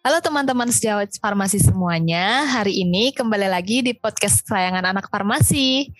Halo 0.00 0.16
teman-teman 0.24 0.72
sejawat 0.72 1.12
farmasi 1.20 1.60
semuanya. 1.60 2.48
Hari 2.48 2.72
ini 2.72 3.12
kembali 3.12 3.52
lagi 3.52 3.84
di 3.84 3.92
podcast 3.92 4.40
kesayangan 4.48 4.96
anak 4.96 5.12
farmasi. 5.12 5.92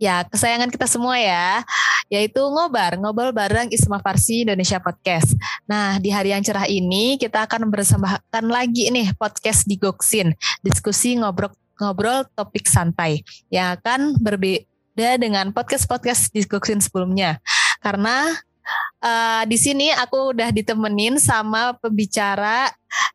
Ya, 0.00 0.24
kesayangan 0.24 0.72
kita 0.72 0.88
semua 0.88 1.20
ya, 1.20 1.60
yaitu 2.08 2.40
ngobar, 2.40 2.96
ngobrol 2.96 3.36
bareng 3.36 3.68
Isma 3.68 4.00
Farsi 4.00 4.48
Indonesia 4.48 4.80
Podcast. 4.80 5.36
Nah, 5.68 6.00
di 6.00 6.08
hari 6.08 6.32
yang 6.32 6.40
cerah 6.40 6.64
ini 6.64 7.20
kita 7.20 7.44
akan 7.44 7.68
bersambahkan 7.68 8.44
lagi 8.48 8.88
nih 8.88 9.12
podcast 9.20 9.68
di 9.68 9.76
Goksin, 9.76 10.32
diskusi 10.64 11.20
ngobrol 11.20 11.52
ngobrol 11.76 12.24
topik 12.32 12.64
santai 12.64 13.20
yang 13.52 13.76
akan 13.76 14.16
berbeda 14.16 15.20
dengan 15.20 15.52
podcast-podcast 15.52 16.32
di 16.32 16.40
Goksin 16.48 16.80
sebelumnya. 16.80 17.36
Karena 17.84 18.32
uh, 19.02 19.42
di 19.46 19.56
sini 19.58 19.92
aku 19.92 20.34
udah 20.34 20.50
ditemenin 20.50 21.18
sama 21.20 21.74
pembicara 21.78 22.70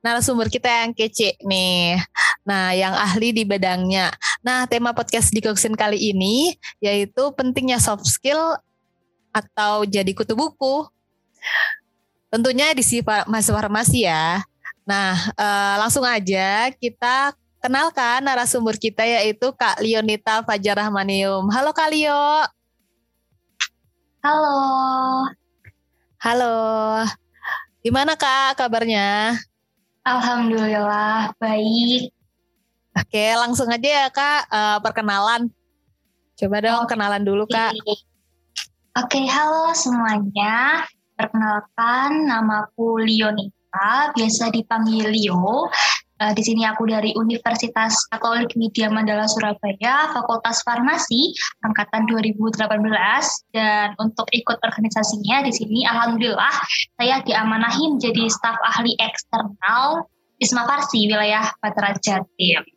narasumber 0.06 0.48
kita 0.50 0.68
yang 0.68 0.92
kece 0.96 1.38
nih. 1.44 2.00
Nah, 2.42 2.74
yang 2.74 2.94
ahli 2.98 3.34
di 3.36 3.44
bidangnya. 3.46 4.10
Nah, 4.42 4.66
tema 4.66 4.96
podcast 4.96 5.30
di 5.30 5.42
Koksin 5.44 5.78
kali 5.78 6.12
ini 6.12 6.58
yaitu 6.82 7.30
pentingnya 7.38 7.78
soft 7.78 8.06
skill 8.10 8.58
atau 9.32 9.86
jadi 9.88 10.12
kutu 10.12 10.34
buku. 10.34 10.90
Tentunya 12.32 12.72
di 12.72 12.82
si 12.82 13.04
mahasiswa 13.04 13.60
farmasi 13.60 14.08
ya. 14.08 14.42
Nah, 14.88 15.14
uh, 15.38 15.76
langsung 15.86 16.08
aja 16.08 16.74
kita 16.80 17.36
kenalkan 17.62 18.26
narasumber 18.26 18.76
kita 18.76 19.06
yaitu 19.06 19.54
Kak 19.54 19.80
Lionita 19.84 20.42
Fajar 20.42 20.82
Rahmanium. 20.82 21.46
Halo 21.54 21.72
Kak 21.72 21.94
Lio. 21.94 22.48
Halo. 24.22 25.41
Halo. 26.22 27.02
Gimana 27.82 28.14
Kak 28.14 28.62
kabarnya? 28.62 29.42
Alhamdulillah 30.06 31.34
baik. 31.42 32.14
Oke, 32.94 33.26
langsung 33.42 33.66
aja 33.74 34.06
ya 34.06 34.08
Kak 34.14 34.46
uh, 34.54 34.78
perkenalan. 34.86 35.50
Coba 36.38 36.62
dong 36.62 36.86
Oke. 36.86 36.94
kenalan 36.94 37.26
dulu 37.26 37.50
Kak. 37.50 37.74
Oke, 39.02 39.26
halo 39.26 39.74
semuanya. 39.74 40.86
Perkenalkan 41.18 42.30
namaku 42.30 43.02
Lionita, 43.02 44.14
biasa 44.14 44.54
dipanggil 44.54 45.10
Leo. 45.10 45.74
Uh, 46.22 46.38
di 46.38 46.46
sini 46.46 46.62
aku 46.70 46.86
dari 46.86 47.18
Universitas 47.18 48.06
Katolik 48.14 48.54
Media 48.54 48.94
Mandala 48.94 49.26
Surabaya, 49.26 50.06
Fakultas 50.14 50.62
Farmasi 50.62 51.34
angkatan 51.66 52.06
2018 52.06 52.62
dan 53.58 53.98
untuk 53.98 54.30
ikut 54.30 54.62
organisasinya 54.62 55.42
di 55.42 55.50
sini 55.50 55.82
alhamdulillah 55.82 56.54
saya 57.02 57.26
diamanahi 57.26 57.98
menjadi 57.98 58.30
staf 58.30 58.54
ahli 58.70 58.94
eksternal 59.02 60.06
Isma 60.38 60.70
Farsi 60.70 61.10
wilayah 61.10 61.50
Patra 61.58 61.98
Jatim. 61.98 62.70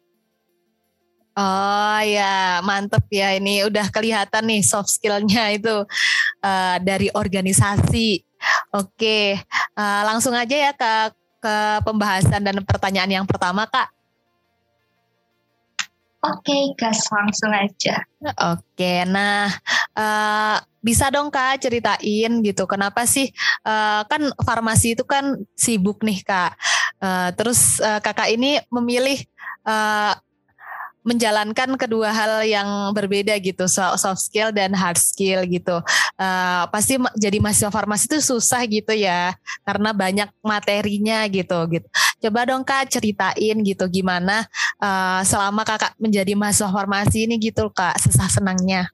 Oh 1.37 2.00
ya, 2.00 2.65
mantep 2.65 3.05
ya 3.12 3.37
ini 3.37 3.61
udah 3.69 3.92
kelihatan 3.92 4.48
nih 4.48 4.65
soft 4.65 4.89
skillnya 4.89 5.53
itu 5.53 5.84
uh, 6.41 6.77
dari 6.81 7.12
organisasi. 7.12 8.25
Oke, 8.72 9.37
uh, 9.77 10.03
langsung 10.09 10.33
aja 10.33 10.56
ya 10.56 10.72
Kak 10.72 11.23
ke 11.45 11.56
pembahasan 11.84 12.41
dan 12.41 12.56
pertanyaan 12.64 13.20
yang 13.20 13.27
pertama, 13.28 13.69
Kak. 13.69 13.92
Oke, 16.25 16.73
gas 16.81 17.05
langsung 17.12 17.53
aja. 17.53 18.00
Oke, 18.56 19.05
nah 19.05 19.53
uh, 19.92 20.56
bisa 20.81 21.12
dong 21.12 21.28
kak 21.28 21.61
ceritain 21.61 22.33
gitu, 22.41 22.65
kenapa 22.65 23.05
sih 23.05 23.28
uh, 23.69 24.09
kan 24.09 24.32
farmasi 24.41 24.97
itu 24.97 25.05
kan 25.05 25.37
sibuk 25.53 26.00
nih 26.00 26.25
kak. 26.25 26.56
Uh, 26.97 27.28
terus 27.37 27.76
uh, 27.84 28.00
kakak 28.00 28.32
ini 28.32 28.56
memilih 28.72 29.21
uh, 29.69 30.16
menjalankan 31.04 31.76
kedua 31.76 32.09
hal 32.10 32.41
yang 32.48 32.66
berbeda 32.97 33.37
gitu 33.37 33.69
soft 33.69 34.25
skill 34.25 34.48
dan 34.50 34.72
hard 34.72 34.97
skill 34.97 35.44
gitu. 35.44 35.84
Uh, 36.16 36.65
pasti 36.72 36.97
jadi 37.20 37.38
mahasiswa 37.44 37.69
farmasi 37.69 38.09
itu 38.09 38.19
susah 38.25 38.65
gitu 38.65 38.97
ya 38.97 39.37
karena 39.69 39.93
banyak 39.93 40.28
materinya 40.41 41.28
gitu 41.28 41.59
gitu. 41.69 41.87
Coba 42.25 42.48
dong 42.48 42.64
kak 42.64 42.88
ceritain 42.88 43.56
gitu 43.60 43.84
gimana 43.93 44.48
uh, 44.81 45.20
selama 45.22 45.62
kakak 45.62 45.93
menjadi 46.00 46.32
mahasiswa 46.32 46.72
farmasi 46.72 47.28
ini 47.28 47.37
gitu 47.37 47.69
kak 47.69 48.00
susah 48.00 48.26
senangnya. 48.32 48.88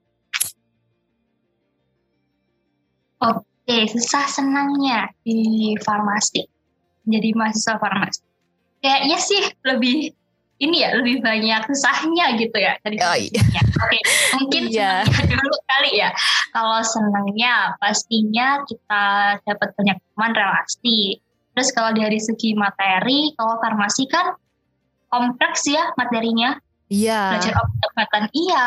Oke 3.23 3.87
susah 3.87 4.27
senangnya 4.27 5.15
di 5.23 5.79
farmasi. 5.79 6.43
Jadi 7.07 7.29
mahasiswa 7.39 7.79
farmasi. 7.79 8.21
Kayaknya 8.83 9.19
sih 9.23 9.43
lebih 9.63 10.19
ini 10.61 10.85
ya 10.85 10.93
lebih 10.93 11.25
banyak 11.25 11.65
susahnya 11.73 12.37
gitu 12.37 12.57
ya 12.61 12.77
tadi 12.85 13.01
oh, 13.01 13.17
iya. 13.17 13.41
Oke, 13.81 13.99
mungkin 14.37 14.63
iya. 14.69 14.93
dulu 15.09 15.57
kali 15.65 16.05
ya. 16.05 16.13
Kalau 16.53 16.85
senangnya 16.85 17.75
pastinya 17.81 18.61
kita 18.69 19.05
dapat 19.41 19.69
banyak 19.73 19.97
teman 19.97 20.33
relasi. 20.37 21.17
Terus 21.57 21.69
kalau 21.73 21.91
dari 21.97 22.21
segi 22.21 22.53
materi, 22.53 23.33
kalau 23.41 23.57
farmasi 23.59 24.05
kan 24.13 24.37
kompleks 25.09 25.65
ya 25.65 25.91
materinya. 25.97 26.61
Iya. 26.93 27.41
Belajar 27.41 27.55
obat-obatan 27.57 28.25
iya. 28.37 28.67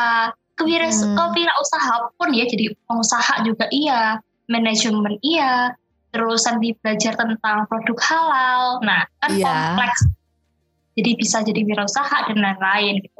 Kewira 0.53 0.85
hmm. 0.89 1.61
usaha 1.61 1.95
pun 2.13 2.29
ya, 2.29 2.45
jadi 2.45 2.73
pengusaha 2.89 3.45
juga 3.45 3.69
iya. 3.69 4.17
Manajemen 4.49 5.21
iya. 5.21 5.77
Terus 6.13 6.45
nanti 6.45 6.73
belajar 6.77 7.13
tentang 7.17 7.65
produk 7.69 7.97
halal. 8.05 8.81
Nah, 8.81 9.05
kan 9.21 9.29
iya. 9.33 9.49
kompleks 9.49 10.09
jadi 10.93 11.11
bisa 11.17 11.41
jadi 11.41 11.61
wirausaha 11.65 12.29
dan 12.29 12.37
lain-lain 12.37 13.01
gitu. 13.01 13.19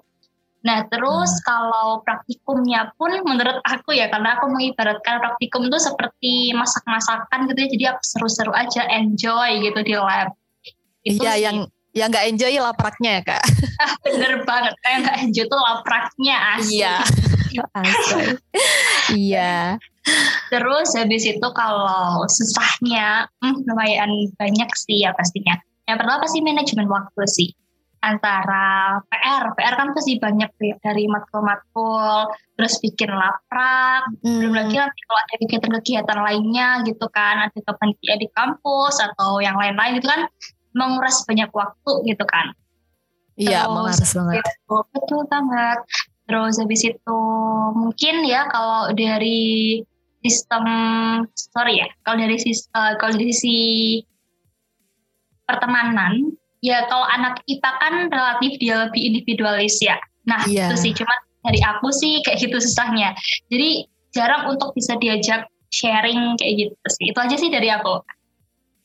Nah 0.63 0.87
terus 0.87 1.31
hmm. 1.31 1.43
kalau 1.43 1.99
praktikumnya 2.07 2.95
pun 2.95 3.11
menurut 3.27 3.59
aku 3.67 3.91
ya 3.91 4.07
karena 4.07 4.39
aku 4.39 4.47
mengibaratkan 4.47 5.19
praktikum 5.19 5.67
itu 5.67 5.77
seperti 5.77 6.55
masak-masakan 6.55 7.51
gitu 7.51 7.59
ya 7.59 7.69
jadi 7.75 7.85
aku 7.95 8.01
seru-seru 8.03 8.53
aja 8.55 8.87
enjoy 8.87 9.59
gitu 9.59 9.79
di 9.83 9.93
lab. 9.99 10.31
iya 11.03 11.35
sih. 11.35 11.43
yang 11.43 11.57
yang 11.91 12.07
nggak 12.09 12.25
enjoy 12.31 12.53
lapraknya 12.57 13.21
ya 13.21 13.23
kak. 13.35 13.43
Ah, 13.73 13.97
bener 14.05 14.45
banget 14.45 14.73
yang 14.85 15.01
nggak 15.03 15.17
enjoy 15.27 15.45
tuh 15.49 15.59
lapraknya 15.59 16.35
asli. 16.55 16.79
Iya. 16.79 16.95
iya. 19.27 19.55
Terus 20.47 20.89
habis 20.95 21.23
itu 21.25 21.47
kalau 21.51 22.23
susahnya 22.29 23.27
hmm, 23.43 23.65
lumayan 23.67 24.11
banyak 24.39 24.69
sih 24.77 25.03
ya 25.03 25.11
pastinya. 25.11 25.59
Yang 25.83 25.97
pertama 25.99 26.19
pasti 26.23 26.39
manajemen 26.39 26.87
waktu 26.87 27.23
sih 27.27 27.49
antara 28.03 28.99
PR, 29.07 29.55
PR 29.55 29.73
kan 29.79 29.95
pasti 29.95 30.19
banyak 30.19 30.51
dari 30.83 31.07
matkul-matkul, 31.07 32.35
terus 32.59 32.75
bikin 32.83 33.15
laprak, 33.15 34.03
hmm. 34.19 34.43
belum 34.43 34.53
lagi 34.53 34.75
nanti 34.75 34.99
kalau 35.07 35.19
ada 35.23 35.35
kegiatan-kegiatan 35.39 36.19
lainnya 36.19 36.67
gitu 36.83 37.07
kan, 37.07 37.47
ada 37.47 37.59
kepanitiaan 37.63 38.19
di 38.19 38.27
kampus 38.35 38.99
atau 38.99 39.39
yang 39.39 39.55
lain-lain 39.55 40.03
gitu 40.03 40.11
kan, 40.11 40.27
menguras 40.75 41.23
banyak 41.23 41.47
waktu 41.55 41.91
gitu 42.11 42.27
kan. 42.27 42.51
Iya, 43.39 43.71
menguras 43.71 44.03
banget. 44.03 44.43
Itu, 44.43 44.75
betul 44.91 45.21
banget. 45.31 45.79
Terus 46.27 46.55
habis 46.59 46.81
itu 46.83 47.21
mungkin 47.71 48.15
ya 48.27 48.51
kalau 48.51 48.91
dari 48.91 49.79
sistem 50.23 50.63
sorry 51.35 51.83
ya, 51.83 51.87
kalau 52.03 52.19
dari 52.19 52.35
uh, 52.75 52.93
kalau 52.99 53.11
dari 53.15 53.31
sisi 53.31 53.57
pertemanan 55.47 56.33
ya 56.63 56.87
kalau 56.87 57.03
anak 57.11 57.43
IPA 57.45 57.71
kan 57.79 57.93
relatif 58.07 58.51
dia 58.57 58.87
lebih 58.87 59.01
individualis 59.03 59.77
ya. 59.83 59.99
Nah 60.23 60.47
yeah. 60.47 60.71
itu 60.71 60.75
sih 60.79 60.91
cuma 60.95 61.11
dari 61.43 61.59
aku 61.59 61.91
sih 61.91 62.23
kayak 62.23 62.39
gitu 62.39 62.57
susahnya. 62.63 63.11
Jadi 63.51 63.85
jarang 64.15 64.47
untuk 64.47 64.71
bisa 64.71 64.95
diajak 64.95 65.49
sharing 65.73 66.39
kayak 66.39 66.71
gitu 66.71 66.87
sih. 66.87 67.11
Itu 67.11 67.19
aja 67.19 67.35
sih 67.35 67.51
dari 67.51 67.67
aku. 67.67 67.99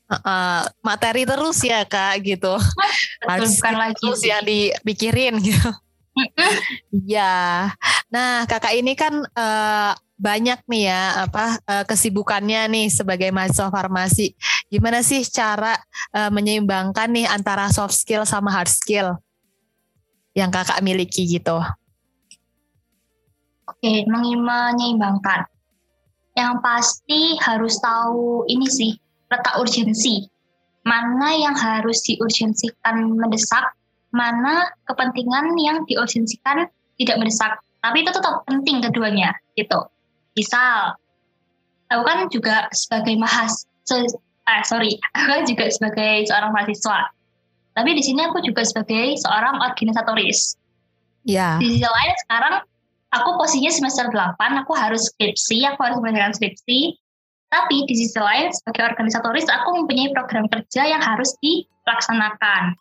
Uh, 0.09 0.65
materi 0.81 1.29
terus 1.29 1.61
ya 1.63 1.85
kak 1.85 2.25
gitu. 2.25 2.57
Betul, 3.23 3.47
bukan 3.47 3.75
lagi 3.77 4.01
terus 4.01 4.23
yang 4.25 4.43
dipikirin 4.43 5.37
gitu. 5.39 5.71
Iya. 6.91 7.71
nah 8.11 8.43
kakak 8.49 8.75
ini 8.75 8.99
kan 8.99 9.23
uh, 9.39 9.93
banyak 10.19 10.59
nih 10.67 10.91
ya 10.91 11.31
apa 11.31 11.63
uh, 11.63 11.85
kesibukannya 11.87 12.67
nih 12.67 12.87
sebagai 12.91 13.31
mahasiswa 13.31 13.71
farmasi. 13.71 14.35
Gimana 14.69 15.01
sih 15.01 15.25
cara 15.25 15.77
uh, 16.13 16.29
menyeimbangkan 16.29 17.09
nih 17.09 17.27
antara 17.29 17.73
soft 17.73 17.97
skill 17.97 18.29
sama 18.29 18.53
hard 18.53 18.69
skill 18.69 19.17
yang 20.37 20.53
kakak 20.53 20.85
miliki 20.85 21.25
gitu? 21.25 21.61
Oke, 23.69 24.05
menyeimbangkan. 24.05 25.49
Yang 26.37 26.53
pasti 26.63 27.35
harus 27.43 27.81
tahu 27.81 28.45
ini 28.47 28.69
sih 28.69 28.93
letak 29.33 29.57
urgensi. 29.59 30.29
Mana 30.85 31.35
yang 31.37 31.57
harus 31.57 32.01
diurgensikan 32.07 33.19
mendesak, 33.19 33.75
mana 34.15 34.69
kepentingan 34.89 35.57
yang 35.61 35.85
diurgensikan 35.85 36.69
tidak 36.97 37.17
mendesak. 37.19 37.61
Tapi 37.81 38.05
itu 38.05 38.11
tetap 38.13 38.45
penting 38.47 38.81
keduanya 38.85 39.33
gitu 39.59 39.89
misal 40.39 40.95
aku 41.91 42.03
kan 42.07 42.19
juga 42.31 42.71
sebagai 42.71 43.19
mahasiswa 43.19 44.07
eh, 44.49 44.63
sorry 44.65 44.97
aku 45.13 45.45
juga 45.45 45.69
sebagai 45.69 46.27
seorang 46.29 46.51
mahasiswa 46.57 47.13
Tapi 47.79 47.95
di 47.95 48.03
sini 48.03 48.27
aku 48.27 48.43
juga 48.43 48.67
sebagai 48.67 49.15
seorang 49.23 49.63
organisatoris. 49.63 50.59
Ya. 51.23 51.63
Di 51.63 51.79
sisi 51.79 51.87
lain 51.87 52.13
sekarang 52.27 52.55
aku 53.15 53.39
posisinya 53.39 53.71
semester 53.71 54.11
8, 54.11 54.35
aku 54.67 54.75
harus 54.75 55.07
skripsi, 55.15 55.63
aku 55.63 55.87
harus 55.87 56.03
mengerjakan 56.03 56.35
skripsi. 56.35 56.99
Tapi 57.55 57.87
di 57.87 57.95
sisi 57.95 58.19
lain 58.19 58.51
sebagai 58.51 58.83
organisatoris 58.83 59.47
aku 59.47 59.79
mempunyai 59.79 60.11
program 60.11 60.51
kerja 60.51 60.91
yang 60.91 60.99
harus 60.99 61.33
dilaksanakan. 61.39 62.75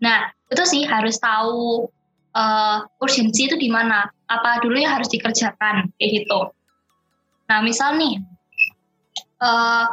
Nah, 0.00 0.32
itu 0.48 0.64
sih 0.64 0.82
harus 0.88 1.20
tahu 1.20 1.86
uh, 2.34 2.82
urgensi 2.98 3.46
itu 3.46 3.60
di 3.60 3.68
mana, 3.70 4.08
apa 4.26 4.64
dulu 4.64 4.80
yang 4.80 4.98
harus 4.98 5.12
dikerjakan 5.12 5.92
kayak 6.00 6.10
gitu. 6.24 6.40
Nah, 7.46 7.60
misal 7.62 8.00
nih 8.00 8.18
uh, 9.44 9.86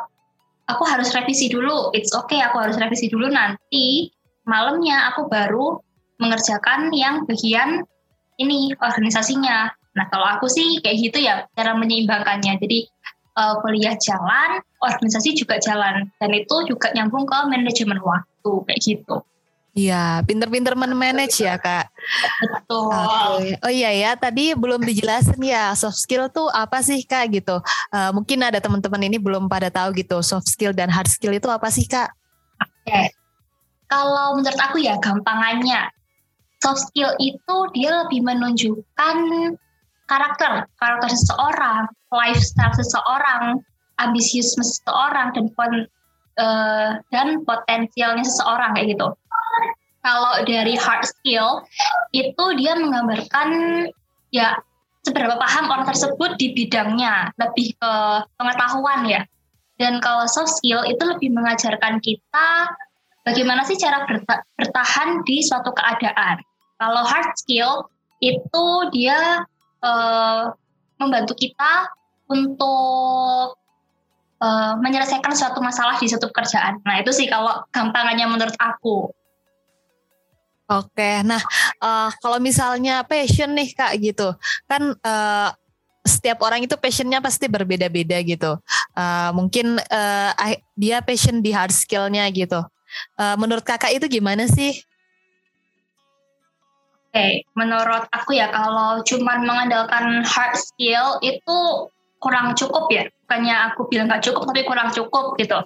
aku 0.68 0.84
harus 0.84 1.12
revisi 1.16 1.48
dulu, 1.48 1.92
it's 1.96 2.12
okay 2.12 2.44
aku 2.44 2.60
harus 2.60 2.76
revisi 2.76 3.08
dulu 3.08 3.32
nanti 3.32 4.12
malamnya 4.48 5.12
aku 5.12 5.28
baru 5.28 5.80
mengerjakan 6.20 6.92
yang 6.92 7.24
bagian 7.28 7.84
ini 8.38 8.76
organisasinya. 8.78 9.72
Nah 9.98 10.06
kalau 10.14 10.28
aku 10.38 10.46
sih 10.46 10.80
kayak 10.84 10.98
gitu 11.02 11.18
ya 11.24 11.48
cara 11.58 11.74
menyeimbangkannya. 11.74 12.62
Jadi 12.62 12.86
uh, 13.38 13.58
kuliah 13.62 13.98
jalan, 13.98 14.62
organisasi 14.82 15.34
juga 15.38 15.58
jalan, 15.62 16.10
dan 16.22 16.30
itu 16.34 16.56
juga 16.70 16.94
nyambung 16.94 17.26
ke 17.26 17.38
manajemen 17.50 18.02
waktu 18.02 18.52
kayak 18.66 18.82
gitu. 18.82 19.26
Iya, 19.78 20.26
pinter-pinter 20.26 20.74
manage 20.74 21.38
ya 21.46 21.54
kak. 21.62 21.94
Betul. 22.42 22.90
Okay. 22.90 23.62
Oh 23.62 23.70
iya 23.70 23.94
ya, 23.94 24.12
tadi 24.18 24.58
belum 24.58 24.82
dijelasin 24.82 25.38
ya 25.38 25.78
soft 25.78 26.02
skill 26.02 26.34
tuh 26.34 26.50
apa 26.50 26.82
sih 26.82 27.06
kak 27.06 27.30
gitu. 27.30 27.62
Uh, 27.94 28.10
mungkin 28.10 28.42
ada 28.42 28.58
teman-teman 28.58 29.06
ini 29.06 29.22
belum 29.22 29.46
pada 29.46 29.70
tahu 29.70 29.94
gitu 29.94 30.26
soft 30.26 30.50
skill 30.50 30.74
dan 30.74 30.90
hard 30.90 31.06
skill 31.06 31.30
itu 31.30 31.46
apa 31.46 31.70
sih 31.70 31.86
kak? 31.86 32.10
Oke, 32.58 32.90
okay. 32.90 33.08
kalau 33.86 34.42
menurut 34.42 34.58
aku 34.58 34.82
ya 34.82 34.98
gampangannya 34.98 35.94
soft 36.58 36.90
skill 36.90 37.14
itu 37.22 37.56
dia 37.78 38.02
lebih 38.02 38.26
menunjukkan 38.26 39.18
karakter, 40.10 40.66
karakter 40.82 41.10
seseorang, 41.14 41.86
lifestyle 42.10 42.74
seseorang, 42.74 43.62
ambisius 44.02 44.58
seseorang 44.58 45.38
dan 45.38 45.54
uh, 46.38 47.02
dan 47.12 47.44
potensialnya 47.44 48.24
seseorang 48.24 48.74
kayak 48.78 48.98
gitu. 48.98 49.08
Kalau 50.06 50.34
dari 50.48 50.80
hard 50.80 51.04
skill 51.04 51.68
itu 52.16 52.46
dia 52.56 52.80
menggambarkan 52.80 53.50
ya 54.32 54.56
seberapa 55.04 55.36
paham 55.36 55.68
orang 55.72 55.88
tersebut 55.88 56.40
di 56.40 56.56
bidangnya, 56.56 57.32
lebih 57.36 57.76
ke 57.76 57.94
pengetahuan 58.40 59.04
ya. 59.08 59.22
Dan 59.78 60.00
kalau 60.02 60.26
soft 60.26 60.58
skill 60.58 60.82
itu 60.88 61.04
lebih 61.06 61.36
mengajarkan 61.36 62.02
kita 62.02 62.72
bagaimana 63.28 63.68
sih 63.68 63.78
cara 63.78 64.08
bertahan 64.58 65.22
di 65.28 65.44
suatu 65.44 65.76
keadaan. 65.76 66.40
Kalau 66.80 67.04
hard 67.04 67.32
skill 67.36 67.86
itu 68.24 68.66
dia 68.96 69.46
uh, 69.84 70.50
membantu 70.98 71.38
kita 71.38 71.92
untuk 72.28 73.60
uh, 74.42 74.74
menyelesaikan 74.82 75.34
suatu 75.34 75.60
masalah 75.62 75.98
di 75.98 76.10
suatu 76.10 76.30
pekerjaan. 76.30 76.82
Nah 76.86 77.02
itu 77.02 77.12
sih 77.14 77.26
kalau 77.30 77.66
gampangannya 77.74 78.26
menurut 78.30 78.56
aku. 78.58 79.12
Oke, 80.68 81.24
nah 81.24 81.40
uh, 81.80 82.12
kalau 82.20 82.44
misalnya 82.44 83.00
passion 83.08 83.56
nih 83.56 83.72
kak 83.72 83.96
gitu, 84.04 84.36
kan 84.68 85.00
uh, 85.00 85.50
setiap 86.04 86.44
orang 86.44 86.68
itu 86.68 86.76
passionnya 86.76 87.24
pasti 87.24 87.48
berbeda-beda 87.48 88.20
gitu. 88.20 88.60
Uh, 88.92 89.32
mungkin 89.32 89.80
uh, 89.80 90.32
dia 90.76 91.00
passion 91.00 91.40
di 91.40 91.56
hard 91.56 91.72
skillnya 91.72 92.28
gitu. 92.36 92.60
Uh, 93.16 93.36
menurut 93.40 93.64
kakak 93.64 93.96
itu 93.96 94.08
gimana 94.20 94.44
sih? 94.48 94.76
Oke, 97.08 97.16
okay. 97.16 97.34
menurut 97.56 98.04
aku 98.12 98.36
ya 98.36 98.52
kalau 98.52 99.00
cuman 99.08 99.48
mengandalkan 99.48 100.20
hard 100.28 100.56
skill 100.60 101.16
itu 101.24 101.88
kurang 102.20 102.60
cukup 102.60 102.92
ya. 102.92 103.08
Bukannya 103.28 103.56
aku 103.76 103.92
bilang 103.92 104.08
nggak 104.08 104.24
cukup, 104.24 104.48
tapi 104.48 104.64
kurang 104.64 104.96
cukup 104.96 105.36
gitu. 105.36 105.60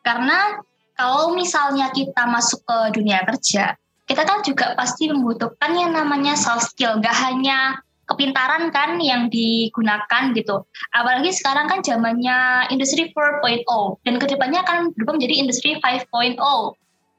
Karena 0.00 0.56
kalau 0.96 1.36
misalnya 1.36 1.92
kita 1.92 2.24
masuk 2.24 2.64
ke 2.64 2.96
dunia 2.96 3.20
kerja, 3.28 3.76
kita 4.08 4.22
kan 4.24 4.40
juga 4.40 4.72
pasti 4.74 5.12
membutuhkan 5.12 5.76
yang 5.76 5.92
namanya 5.92 6.32
soft 6.34 6.72
skill, 6.72 6.96
gak 7.04 7.14
hanya 7.20 7.76
kepintaran 8.08 8.68
kan 8.74 8.98
yang 9.00 9.30
digunakan 9.32 10.32
gitu. 10.34 10.64
Apalagi 10.92 11.32
sekarang 11.32 11.70
kan 11.70 11.80
zamannya 11.80 12.68
industri 12.68 13.08
4.0 13.14 13.64
dan 14.04 14.14
ke 14.20 14.26
depannya 14.28 14.60
akan 14.66 14.92
berubah 14.92 15.16
menjadi 15.16 15.34
industri 15.36 15.70
5.0 15.80 16.36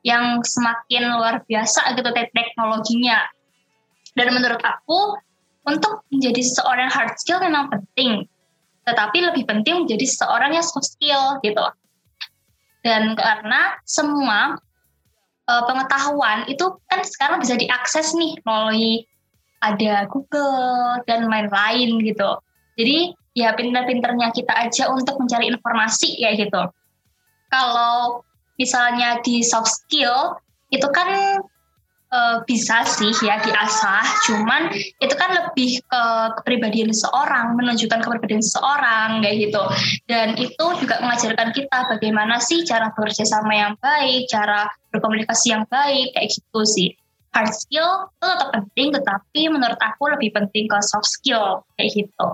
yang 0.04 0.44
semakin 0.44 1.04
luar 1.16 1.42
biasa 1.48 1.96
gitu 1.96 2.10
teknologinya. 2.12 3.24
Dan 4.14 4.36
menurut 4.36 4.62
aku 4.62 5.18
untuk 5.64 6.04
menjadi 6.12 6.44
seorang 6.44 6.92
hard 6.92 7.16
skill 7.18 7.40
memang 7.40 7.72
penting, 7.72 8.28
tetapi 8.84 9.24
lebih 9.24 9.44
penting 9.48 9.88
menjadi 9.88 10.06
seorang 10.08 10.56
yang 10.56 10.66
soft 10.66 10.88
skill 10.88 11.40
gitu. 11.44 11.64
Dan 12.84 13.16
karena 13.16 13.80
semua 13.88 14.60
uh, 15.48 15.64
pengetahuan 15.64 16.44
itu 16.52 16.76
kan 16.92 17.00
sekarang 17.08 17.40
bisa 17.40 17.56
diakses 17.56 18.12
nih 18.16 18.36
melalui 18.44 19.08
ada 19.64 20.04
Google 20.12 21.00
dan 21.08 21.32
lain-lain 21.32 22.04
gitu. 22.04 22.36
Jadi 22.76 23.16
ya 23.34 23.56
pinter-pinternya 23.56 24.36
kita 24.36 24.52
aja 24.52 24.92
untuk 24.92 25.16
mencari 25.18 25.48
informasi 25.48 26.20
ya 26.20 26.36
gitu. 26.36 26.68
Kalau 27.48 28.26
misalnya 28.60 29.24
di 29.24 29.40
soft 29.42 29.72
skill 29.72 30.36
itu 30.74 30.86
kan 30.92 31.40
uh, 32.14 32.38
bisa 32.46 32.86
sih 32.86 33.10
ya 33.26 33.42
diasah, 33.42 34.06
cuman 34.30 34.70
itu 35.02 35.14
kan 35.18 35.34
lebih 35.34 35.82
ke 35.82 36.04
kepribadian 36.40 36.94
seseorang, 36.94 37.58
menunjukkan 37.58 38.06
kepribadian 38.06 38.46
seseorang 38.46 39.26
kayak 39.26 39.50
gitu. 39.50 39.64
Dan 40.06 40.38
itu 40.38 40.66
juga 40.78 41.02
mengajarkan 41.02 41.50
kita 41.52 41.90
bagaimana 41.90 42.38
sih 42.38 42.62
cara 42.64 42.94
bekerja 42.94 43.26
sama 43.26 43.58
yang 43.58 43.74
baik, 43.82 44.30
cara 44.30 44.70
berkomunikasi 44.94 45.58
yang 45.58 45.66
baik 45.68 46.14
kayak 46.14 46.30
gitu 46.30 46.62
sih. 46.64 46.90
Hard 47.34 47.50
skill 47.50 48.14
itu 48.14 48.26
tetap 48.30 48.50
penting, 48.54 48.88
tetapi 48.94 49.42
menurut 49.50 49.80
aku 49.82 50.14
lebih 50.14 50.30
penting 50.38 50.70
ke 50.70 50.78
soft 50.86 51.10
skill 51.10 51.66
kayak 51.82 51.90
gitu. 51.98 52.28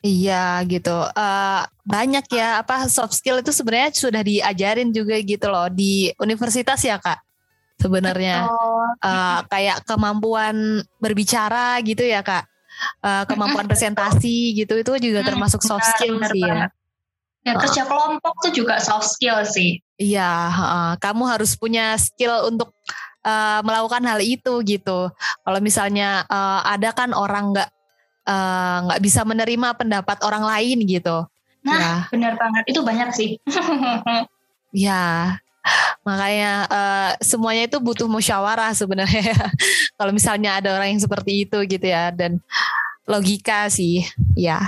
Iya 0.00 0.64
gitu. 0.64 0.96
Uh, 1.12 1.66
banyak 1.84 2.24
ya 2.32 2.64
apa 2.64 2.88
soft 2.88 3.12
skill 3.12 3.44
itu 3.44 3.52
sebenarnya 3.52 3.92
sudah 3.92 4.22
diajarin 4.24 4.88
juga 4.96 5.20
gitu 5.20 5.52
loh 5.52 5.68
di 5.68 6.08
universitas 6.16 6.80
ya 6.86 6.96
kak 6.96 7.27
sebenarnya 7.78 8.50
uh, 9.00 9.40
kayak 9.46 9.86
kemampuan 9.86 10.82
berbicara 10.98 11.78
gitu 11.86 12.02
ya 12.02 12.20
kak 12.26 12.46
uh, 13.02 13.24
kemampuan 13.26 13.66
presentasi 13.70 14.54
gitu 14.54 14.78
itu 14.78 14.92
juga 15.10 15.22
termasuk 15.26 15.62
soft 15.62 15.86
skill 15.96 16.18
benar, 16.18 16.32
sih 16.34 16.42
ya. 16.42 16.66
Ya 17.46 17.54
kerja 17.54 17.86
kelompok 17.86 18.34
tuh 18.44 18.52
juga 18.52 18.76
soft 18.82 19.14
skill 19.14 19.40
sih. 19.46 19.80
Iya, 19.96 20.52
uh, 20.52 20.94
kamu 21.00 21.24
harus 21.32 21.54
punya 21.56 21.96
skill 21.96 22.50
untuk 22.50 22.74
uh, 23.24 23.60
melakukan 23.64 24.04
hal 24.04 24.20
itu 24.20 24.60
gitu. 24.66 25.08
Kalau 25.46 25.60
misalnya 25.62 26.28
uh, 26.28 26.60
ada 26.66 26.92
kan 26.92 27.14
orang 27.16 27.56
nggak 27.56 27.70
nggak 28.84 29.00
uh, 29.00 29.04
bisa 29.04 29.24
menerima 29.24 29.72
pendapat 29.80 30.20
orang 30.20 30.44
lain 30.44 30.84
gitu. 30.84 31.24
Nah, 31.64 31.80
ya. 31.80 31.94
benar 32.12 32.36
banget. 32.36 32.62
Itu 32.68 32.84
banyak 32.84 33.08
sih. 33.16 33.40
ya, 34.86 35.38
Makanya 36.06 36.52
uh, 36.68 37.10
semuanya 37.20 37.68
itu 37.68 37.78
butuh 37.78 38.08
musyawarah 38.10 38.72
sebenarnya. 38.72 39.34
Kalau 39.98 40.12
misalnya 40.14 40.60
ada 40.60 40.74
orang 40.76 40.94
yang 40.94 41.02
seperti 41.02 41.46
itu 41.46 41.58
gitu 41.66 41.86
ya 41.86 42.10
dan 42.14 42.40
logika 43.08 43.68
sih, 43.72 44.04
ya. 44.36 44.60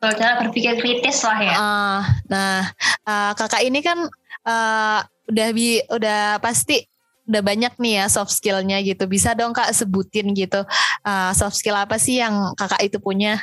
Cara 0.00 0.40
berpikir 0.40 0.80
kritis 0.80 1.20
lah 1.22 1.38
ya. 1.44 1.54
Uh, 1.54 2.00
nah, 2.26 2.58
uh, 3.04 3.32
kakak 3.36 3.62
ini 3.68 3.84
kan 3.84 4.08
uh, 4.48 5.00
udah 5.28 5.48
bi 5.52 5.78
udah 5.92 6.40
pasti 6.40 6.88
udah 7.30 7.42
banyak 7.46 7.78
nih 7.78 8.02
ya 8.02 8.06
soft 8.10 8.32
skillnya 8.34 8.80
gitu. 8.82 9.04
Bisa 9.06 9.36
dong 9.36 9.54
kak 9.54 9.70
sebutin 9.70 10.34
gitu 10.34 10.66
uh, 11.04 11.30
soft 11.36 11.54
skill 11.60 11.78
apa 11.78 12.00
sih 12.00 12.18
yang 12.18 12.56
kakak 12.56 12.80
itu 12.82 12.98
punya? 12.98 13.38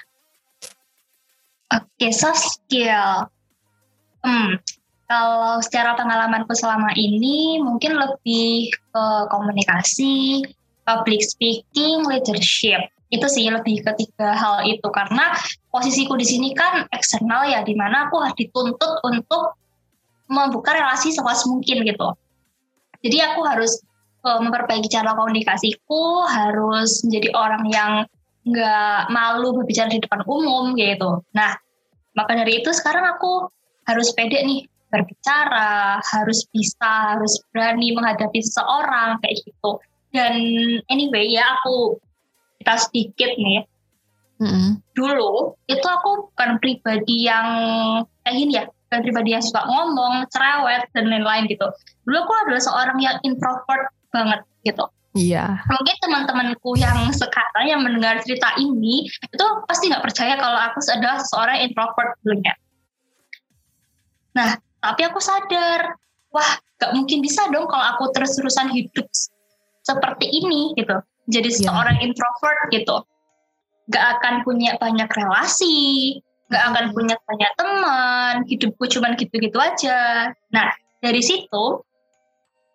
Oke, 1.67 1.83
okay, 1.99 2.11
soft 2.15 2.43
skill. 2.43 3.27
Hmm, 4.23 4.59
kalau 5.07 5.63
secara 5.63 5.95
pengalamanku 5.95 6.51
selama 6.51 6.91
ini 6.99 7.63
mungkin 7.63 7.95
lebih 7.95 8.71
ke 8.71 9.05
komunikasi, 9.31 10.43
public 10.83 11.23
speaking, 11.23 12.03
leadership. 12.03 12.91
Itu 13.07 13.31
sih 13.31 13.47
lebih 13.47 13.87
ketiga 13.87 14.35
hal 14.35 14.67
itu 14.67 14.83
karena 14.91 15.31
posisiku 15.71 16.19
di 16.19 16.27
sini 16.27 16.51
kan 16.51 16.91
eksternal 16.91 17.47
ya, 17.47 17.63
di 17.63 17.71
mana 17.71 18.11
aku 18.11 18.19
harus 18.19 18.35
dituntut 18.35 18.99
untuk 19.07 19.55
membuka 20.27 20.75
relasi 20.75 21.15
seluas 21.15 21.47
mungkin 21.47 21.87
gitu. 21.87 22.11
Jadi 22.99 23.17
aku 23.23 23.47
harus 23.47 23.79
uh, 24.27 24.43
memperbaiki 24.43 24.91
cara 24.91 25.15
komunikasiku, 25.15 26.27
harus 26.27 26.99
menjadi 27.07 27.29
orang 27.31 27.63
yang 27.71 27.91
nggak 28.43 29.11
malu 29.11 29.55
berbicara 29.55 29.87
di 29.87 30.03
depan 30.03 30.27
umum 30.27 30.75
gitu. 30.75 31.23
Nah, 31.31 31.55
maka 32.11 32.31
dari 32.35 32.59
itu 32.59 32.75
sekarang 32.75 33.07
aku 33.07 33.47
harus 33.87 34.11
pede 34.11 34.43
nih 34.43 34.67
berbicara, 34.87 35.99
harus 35.99 36.47
bisa, 36.51 37.15
harus 37.15 37.39
berani 37.51 37.91
menghadapi 37.91 38.39
seseorang 38.39 39.19
kayak 39.23 39.35
gitu. 39.43 39.71
Dan 40.11 40.33
anyway 40.87 41.27
ya 41.27 41.59
aku 41.59 41.99
kita 42.63 42.75
sedikit 42.87 43.31
nih. 43.37 43.63
Mm-hmm. 44.37 44.69
Dulu 44.93 45.57
itu 45.65 45.87
aku 45.87 46.29
bukan 46.29 46.61
pribadi 46.61 47.25
yang 47.25 47.47
kayak 48.21 48.35
gini 48.37 48.53
ya, 48.61 48.63
bukan 48.69 48.99
pribadi 49.01 49.29
yang 49.33 49.43
suka 49.43 49.65
ngomong, 49.65 50.29
cerewet 50.29 50.85
dan 50.93 51.09
lain-lain 51.09 51.49
gitu. 51.49 51.67
Dulu 52.05 52.17
aku 52.21 52.33
adalah 52.45 52.61
seorang 52.61 52.97
yang 53.01 53.17
introvert 53.25 53.89
banget 54.13 54.41
gitu. 54.63 54.85
Iya. 55.17 55.65
Mungkin 55.65 55.95
teman-temanku 55.97 56.77
yang 56.77 57.09
sekarang 57.09 57.65
yang 57.65 57.81
mendengar 57.81 58.21
cerita 58.21 58.53
ini 58.61 59.09
itu 59.09 59.45
pasti 59.65 59.89
nggak 59.89 60.05
percaya 60.05 60.37
kalau 60.37 60.59
aku 60.61 60.77
adalah 60.93 61.17
seorang 61.25 61.57
introvert 61.65 62.13
dulunya. 62.21 62.53
Nah, 64.37 64.53
tapi 64.81 65.01
aku 65.05 65.19
sadar, 65.21 65.97
wah, 66.31 66.51
nggak 66.77 66.91
mungkin 66.93 67.19
bisa 67.25 67.49
dong 67.49 67.65
kalau 67.65 67.85
aku 67.97 68.13
terus-terusan 68.13 68.69
hidup 68.69 69.07
seperti 69.81 70.29
ini 70.29 70.77
gitu. 70.77 71.01
Jadi 71.27 71.49
yeah. 71.51 71.59
seorang 71.67 71.97
introvert 71.99 72.59
gitu, 72.71 72.95
nggak 73.91 74.05
akan 74.19 74.33
punya 74.47 74.75
banyak 74.79 75.09
relasi, 75.11 76.19
nggak 76.47 76.63
akan 76.73 76.85
hmm. 76.89 76.95
punya 76.95 77.15
banyak 77.27 77.51
teman, 77.59 78.33
hidupku 78.47 78.83
cuma 78.91 79.15
gitu-gitu 79.19 79.57
aja. 79.59 80.31
Nah, 80.51 80.67
dari 81.03 81.19
situ 81.19 81.65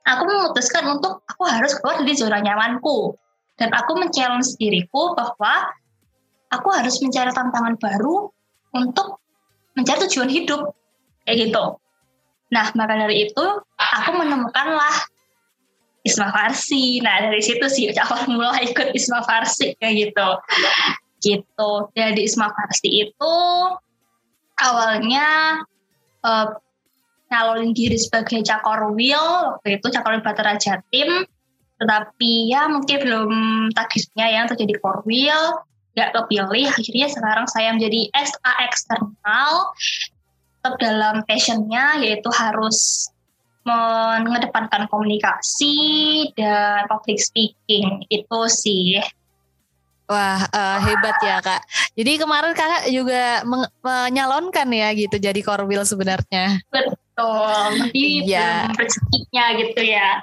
aku 0.03 0.23
memutuskan 0.27 0.85
untuk 0.99 1.23
aku 1.25 1.43
harus 1.47 1.73
keluar 1.79 2.03
dari 2.03 2.15
zona 2.17 2.43
nyamanku 2.43 3.17
dan 3.57 3.71
aku 3.73 3.97
men-challenge 3.97 4.59
diriku 4.59 5.15
bahwa 5.15 5.71
aku 6.53 6.69
harus 6.75 7.01
mencari 7.01 7.33
tantangan 7.33 7.79
baru 7.81 8.29
untuk 8.77 9.21
mencari 9.73 10.05
tujuan 10.09 10.29
hidup 10.29 10.77
kayak 11.25 11.49
gitu. 11.49 11.65
Nah 12.53 12.69
maka 12.77 12.95
dari 12.95 13.27
itu 13.27 13.45
aku 13.81 14.11
menemukanlah 14.13 15.09
Isma 16.05 16.29
Farsi. 16.31 17.01
Nah 17.01 17.25
dari 17.25 17.41
situ 17.41 17.65
sih 17.67 17.89
awal 17.97 18.29
mulai 18.33 18.69
ikut 18.69 18.93
Isma 18.93 19.25
Farsi 19.25 19.75
kayak 19.81 19.95
gitu. 19.97 20.29
Gitu. 21.23 21.73
Jadi 21.97 22.21
Isma 22.29 22.53
Farsi 22.53 23.09
itu 23.09 23.35
awalnya 24.61 25.59
uh, 26.23 26.49
nyalonin 27.33 27.73
diri 27.73 27.97
sebagai 27.97 28.45
Cakorwil 28.45 29.57
waktu 29.57 29.81
itu 29.81 29.87
Cakorwil 29.89 30.21
Batara 30.21 30.61
Jatim 30.61 31.25
tetapi 31.81 32.53
ya 32.53 32.71
mungkin 32.71 32.99
belum 33.03 33.33
takdirnya 33.75 34.27
yang 34.29 34.47
terjadi 34.47 34.79
Korwil 34.79 35.65
gak 35.97 36.15
kepilih 36.15 36.69
akhirnya 36.71 37.09
sekarang 37.11 37.47
saya 37.49 37.75
menjadi 37.75 38.13
SA 38.13 38.53
eksternal 38.69 39.75
tetap 40.63 40.79
dalam 40.79 41.27
passionnya 41.27 41.99
yaitu 41.99 42.31
harus 42.31 43.11
mengedepankan 43.67 44.87
komunikasi 44.87 45.75
dan 46.39 46.87
public 46.87 47.19
speaking 47.19 48.07
itu 48.07 48.41
sih 48.47 49.03
Wah 50.07 50.45
uh, 50.51 50.79
hebat 50.83 51.17
ya 51.25 51.41
kak. 51.41 51.63
Jadi 51.97 52.21
kemarin 52.21 52.53
kakak 52.53 52.85
juga 52.93 53.41
menyalonkan 53.81 54.69
ya 54.69 54.93
gitu 54.93 55.17
jadi 55.17 55.41
korwil 55.41 55.89
sebenarnya. 55.89 56.61
Betul 56.69 57.89
iya. 57.97 58.69
rezekinya 58.77 59.45
gitu 59.57 59.81
ya. 59.81 60.21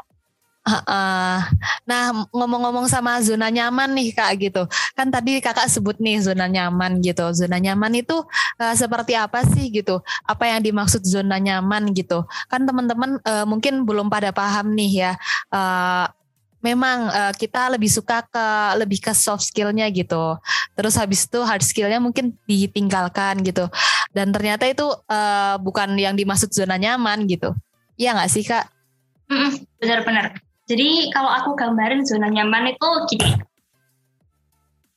Uh, 0.69 1.41
nah 1.89 2.13
ngomong-ngomong 2.29 2.85
sama 2.85 3.17
zona 3.25 3.49
nyaman 3.49 3.89
nih 3.97 4.13
kak 4.13 4.37
gitu 4.37 4.69
kan 4.93 5.09
tadi 5.09 5.41
kakak 5.41 5.65
sebut 5.65 5.97
nih 5.97 6.21
zona 6.21 6.45
nyaman 6.45 7.01
gitu 7.01 7.25
zona 7.33 7.57
nyaman 7.57 7.97
itu 7.97 8.21
uh, 8.61 8.75
seperti 8.77 9.17
apa 9.17 9.41
sih 9.49 9.73
gitu 9.73 9.97
apa 10.29 10.45
yang 10.45 10.61
dimaksud 10.61 11.01
zona 11.01 11.41
nyaman 11.41 11.89
gitu 11.97 12.21
kan 12.45 12.61
teman-teman 12.69 13.17
uh, 13.25 13.45
mungkin 13.49 13.81
belum 13.81 14.13
pada 14.13 14.29
paham 14.29 14.77
nih 14.77 15.09
ya 15.09 15.11
uh, 15.49 16.05
memang 16.59 17.07
uh, 17.09 17.33
kita 17.33 17.71
lebih 17.71 17.87
suka 17.87 18.23
ke 18.27 18.47
lebih 18.75 18.99
ke 18.99 19.15
soft 19.15 19.47
skillnya 19.47 19.87
gitu. 19.95 20.35
Terus 20.75 20.95
habis 20.99 21.23
itu 21.23 21.39
hard 21.39 21.63
skillnya 21.63 22.03
mungkin 22.03 22.35
ditinggalkan 22.43 23.39
gitu. 23.47 23.71
Dan 24.11 24.35
ternyata 24.35 24.67
itu 24.67 24.83
uh, 24.83 25.55
bukan 25.63 25.95
yang 25.95 26.19
dimaksud 26.19 26.51
zona 26.51 26.75
nyaman 26.75 27.23
gitu. 27.31 27.55
Iya 27.95 28.15
nggak 28.15 28.31
sih 28.31 28.43
kak? 28.43 28.67
Benar-benar. 29.79 30.48
Jadi 30.69 31.09
kalau 31.09 31.33
aku 31.33 31.57
gambarin 31.57 32.05
zona 32.05 32.29
nyaman 32.29 32.77
itu 32.77 32.89
gini. 33.09 33.33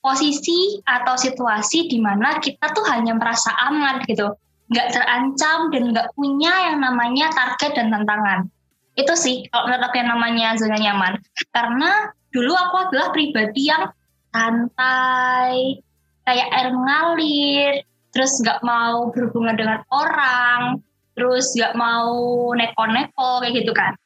Posisi 0.03 0.83
atau 0.85 1.15
situasi 1.17 1.89
di 1.89 1.97
mana 2.03 2.37
kita 2.43 2.75
tuh 2.77 2.85
hanya 2.93 3.17
merasa 3.17 3.55
aman 3.73 4.05
gitu. 4.05 4.35
Nggak 4.69 4.93
terancam 4.93 5.73
dan 5.73 5.83
nggak 5.97 6.13
punya 6.13 6.53
yang 6.69 6.85
namanya 6.85 7.33
target 7.33 7.73
dan 7.73 7.89
tantangan 7.89 8.53
itu 8.97 9.15
sih 9.17 9.37
kalau 9.49 9.69
menurut 9.69 9.89
aku 9.89 9.97
yang 9.97 10.11
namanya 10.13 10.49
zona 10.61 10.77
nyaman 10.77 11.17
karena 11.57 12.13
dulu 12.29 12.53
aku 12.53 12.77
adalah 12.89 13.09
pribadi 13.13 13.73
yang 13.73 13.89
santai 14.33 15.81
kayak 16.29 16.49
air 16.53 16.69
mengalir 16.77 17.73
terus 18.13 18.37
nggak 18.45 18.61
mau 18.61 19.09
berhubungan 19.09 19.57
dengan 19.57 19.81
orang 19.89 20.85
terus 21.17 21.57
nggak 21.57 21.73
mau 21.73 22.13
neko-neko 22.53 23.41
kayak 23.41 23.65
gitu 23.65 23.73
kan 23.73 23.97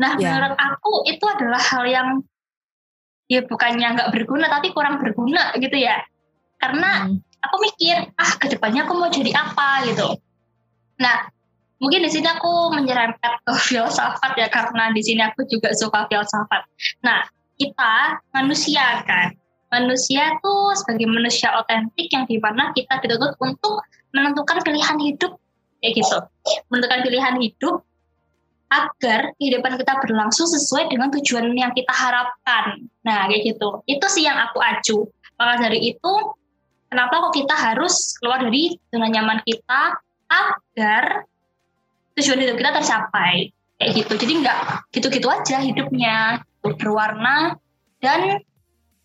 nah 0.00 0.16
yeah. 0.16 0.32
menurut 0.32 0.56
aku 0.56 0.92
itu 1.04 1.24
adalah 1.28 1.60
hal 1.60 1.84
yang 1.84 2.08
ya 3.28 3.44
bukannya 3.44 3.94
nggak 3.94 4.10
berguna 4.10 4.48
tapi 4.48 4.72
kurang 4.72 4.98
berguna 4.98 5.52
gitu 5.60 5.76
ya 5.76 6.00
karena 6.58 7.06
hmm. 7.06 7.20
aku 7.44 7.56
mikir 7.62 8.10
ah 8.16 8.32
ke 8.40 8.48
depannya 8.48 8.88
aku 8.88 8.96
mau 8.96 9.12
jadi 9.12 9.30
apa 9.36 9.84
gitu 9.86 10.16
nah 10.96 11.28
mungkin 11.80 12.04
di 12.04 12.10
sini 12.12 12.28
aku 12.28 12.76
menyerempet 12.76 13.32
ke 13.42 13.52
filsafat 13.72 14.32
ya 14.36 14.46
karena 14.52 14.92
di 14.92 15.02
sini 15.02 15.24
aku 15.24 15.48
juga 15.48 15.72
suka 15.72 16.06
filsafat. 16.06 16.68
Nah, 17.02 17.24
kita 17.56 18.20
manusia 18.36 19.02
kan, 19.08 19.32
manusia 19.72 20.36
tuh 20.44 20.76
sebagai 20.76 21.08
manusia 21.08 21.50
otentik 21.56 22.12
yang 22.12 22.28
di 22.28 22.36
mana 22.38 22.70
kita 22.76 23.00
dituntut 23.00 23.34
untuk 23.40 23.80
menentukan 24.12 24.60
pilihan 24.64 24.96
hidup 25.00 25.32
kayak 25.80 25.92
gitu, 25.96 26.18
menentukan 26.68 27.00
pilihan 27.04 27.34
hidup 27.40 27.80
agar 28.70 29.34
kehidupan 29.36 29.74
kita 29.82 29.98
berlangsung 29.98 30.46
sesuai 30.46 30.94
dengan 30.94 31.10
tujuan 31.10 31.50
yang 31.58 31.74
kita 31.74 31.90
harapkan. 31.90 32.86
Nah, 33.02 33.26
kayak 33.26 33.54
gitu. 33.54 33.82
Itu 33.90 34.06
sih 34.06 34.24
yang 34.24 34.38
aku 34.38 34.62
acu. 34.62 35.10
Maka 35.34 35.66
dari 35.66 35.90
itu, 35.90 36.14
kenapa 36.86 37.28
kok 37.28 37.34
kita 37.34 37.54
harus 37.54 38.14
keluar 38.22 38.42
dari 38.42 38.78
zona 38.94 39.10
nyaman 39.10 39.42
kita 39.42 39.98
agar 40.30 41.26
tujuan 42.18 42.42
hidup 42.42 42.56
kita 42.58 42.70
tercapai 42.82 43.50
kayak 43.80 43.92
gitu 43.96 44.12
jadi 44.20 44.32
nggak 44.44 44.58
gitu-gitu 44.92 45.26
aja 45.30 45.56
hidupnya 45.64 46.44
berwarna 46.60 47.56
dan 48.04 48.44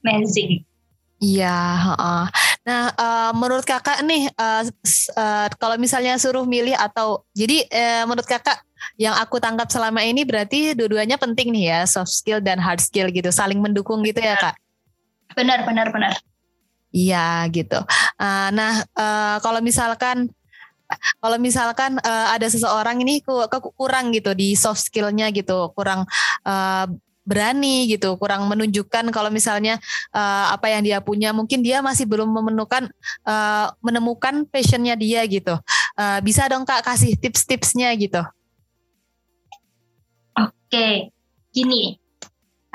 amazing 0.04 0.68
Iya, 1.16 1.96
uh, 1.96 2.28
nah 2.68 2.92
uh, 2.92 3.32
menurut 3.32 3.64
kakak 3.64 4.04
nih, 4.04 4.28
uh, 4.36 4.68
uh, 5.16 5.48
kalau 5.56 5.80
misalnya 5.80 6.20
suruh 6.20 6.44
milih 6.44 6.76
atau 6.76 7.24
jadi 7.32 7.64
uh, 7.72 8.04
menurut 8.04 8.28
kakak 8.28 8.60
yang 8.96 9.16
aku 9.18 9.42
tangkap 9.42 9.68
selama 9.70 10.06
ini 10.06 10.22
berarti 10.24 10.78
dua-duanya 10.78 11.18
penting 11.18 11.52
nih 11.52 11.66
ya, 11.74 11.80
soft 11.90 12.14
skill 12.14 12.40
dan 12.40 12.62
hard 12.62 12.80
skill 12.80 13.10
gitu, 13.10 13.30
saling 13.34 13.58
mendukung 13.58 14.06
gitu 14.06 14.22
ya 14.22 14.38
kak? 14.38 14.56
Benar, 15.36 15.66
benar, 15.66 15.90
benar. 15.92 16.14
Iya 16.96 17.44
gitu. 17.52 17.84
Uh, 18.16 18.50
nah 18.56 18.86
uh, 18.96 19.38
kalau 19.44 19.60
misalkan 19.60 20.32
kalau 21.20 21.42
misalkan 21.42 21.98
uh, 22.06 22.28
ada 22.32 22.46
seseorang 22.46 23.02
ini 23.02 23.20
kurang 23.76 24.14
gitu 24.14 24.32
di 24.38 24.54
soft 24.54 24.86
skillnya 24.86 25.34
gitu, 25.34 25.74
kurang 25.74 26.06
uh, 26.46 26.86
berani 27.26 27.90
gitu, 27.90 28.14
kurang 28.22 28.46
menunjukkan 28.46 29.10
kalau 29.10 29.34
misalnya 29.34 29.82
uh, 30.14 30.54
apa 30.54 30.70
yang 30.70 30.86
dia 30.86 31.02
punya, 31.02 31.34
mungkin 31.34 31.66
dia 31.66 31.82
masih 31.82 32.06
belum 32.06 32.30
menemukan 32.30 32.86
uh, 33.26 33.74
menemukan 33.82 34.46
passionnya 34.46 34.94
dia 34.94 35.26
gitu. 35.26 35.58
Uh, 35.98 36.22
bisa 36.22 36.46
dong 36.46 36.64
kak 36.64 36.86
kasih 36.86 37.18
tips-tipsnya 37.18 37.90
gitu? 37.98 38.22
Oke, 40.36 41.12
gini, 41.56 41.96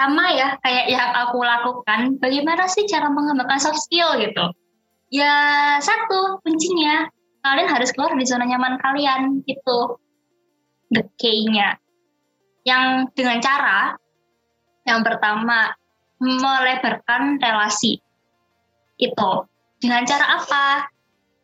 sama 0.00 0.32
ya 0.32 0.56
kayak 0.64 0.86
yang 0.88 1.12
aku 1.12 1.44
lakukan. 1.44 2.16
Bagaimana 2.16 2.64
sih 2.64 2.88
cara 2.88 3.12
mengembangkan 3.12 3.60
soft 3.60 3.84
skill 3.84 4.16
gitu? 4.16 4.48
Ya 5.12 5.76
satu 5.84 6.40
kuncinya 6.40 7.12
kalian 7.44 7.68
harus 7.68 7.92
keluar 7.92 8.16
dari 8.16 8.24
zona 8.24 8.48
nyaman 8.48 8.80
kalian 8.80 9.44
itu 9.44 9.78
the 10.88 11.04
key-nya. 11.20 11.76
Yang 12.64 13.12
dengan 13.12 13.44
cara 13.44 14.00
yang 14.88 15.04
pertama 15.04 15.76
melebarkan 16.16 17.36
relasi. 17.36 18.00
Itu. 18.96 19.48
Dengan 19.80 20.08
cara 20.08 20.40
apa? 20.40 20.88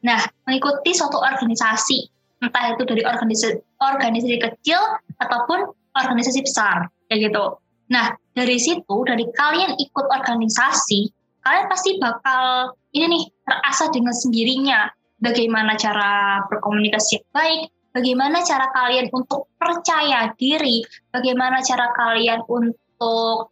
Nah 0.01 0.21
mengikuti 0.49 0.97
suatu 0.97 1.21
organisasi. 1.21 2.09
Entah 2.41 2.73
itu 2.73 2.85
dari 2.89 3.05
organisasi 3.05 3.61
organisasi 3.81 4.37
kecil 4.41 4.81
ataupun 5.21 5.73
organisasi 5.97 6.45
besar 6.45 6.93
kayak 7.09 7.33
gitu. 7.33 7.59
Nah 7.93 8.13
dari 8.37 8.61
situ 8.61 8.97
dari 9.07 9.25
kalian 9.33 9.79
ikut 9.81 10.07
organisasi 10.07 11.09
kalian 11.47 11.67
pasti 11.71 11.97
bakal 12.03 12.75
ini 12.93 13.07
nih 13.07 13.25
terasa 13.47 13.89
dengan 13.95 14.13
sendirinya. 14.13 14.91
Bagaimana 15.17 15.81
cara 15.81 16.45
berkomunikasi 16.45 17.17
yang 17.17 17.29
baik, 17.33 17.73
bagaimana 17.97 18.45
cara 18.45 18.69
kalian 18.77 19.09
untuk 19.17 19.49
percaya 19.57 20.29
diri, 20.37 20.85
bagaimana 21.09 21.65
cara 21.65 21.89
kalian 21.97 22.45
untuk 22.45 23.49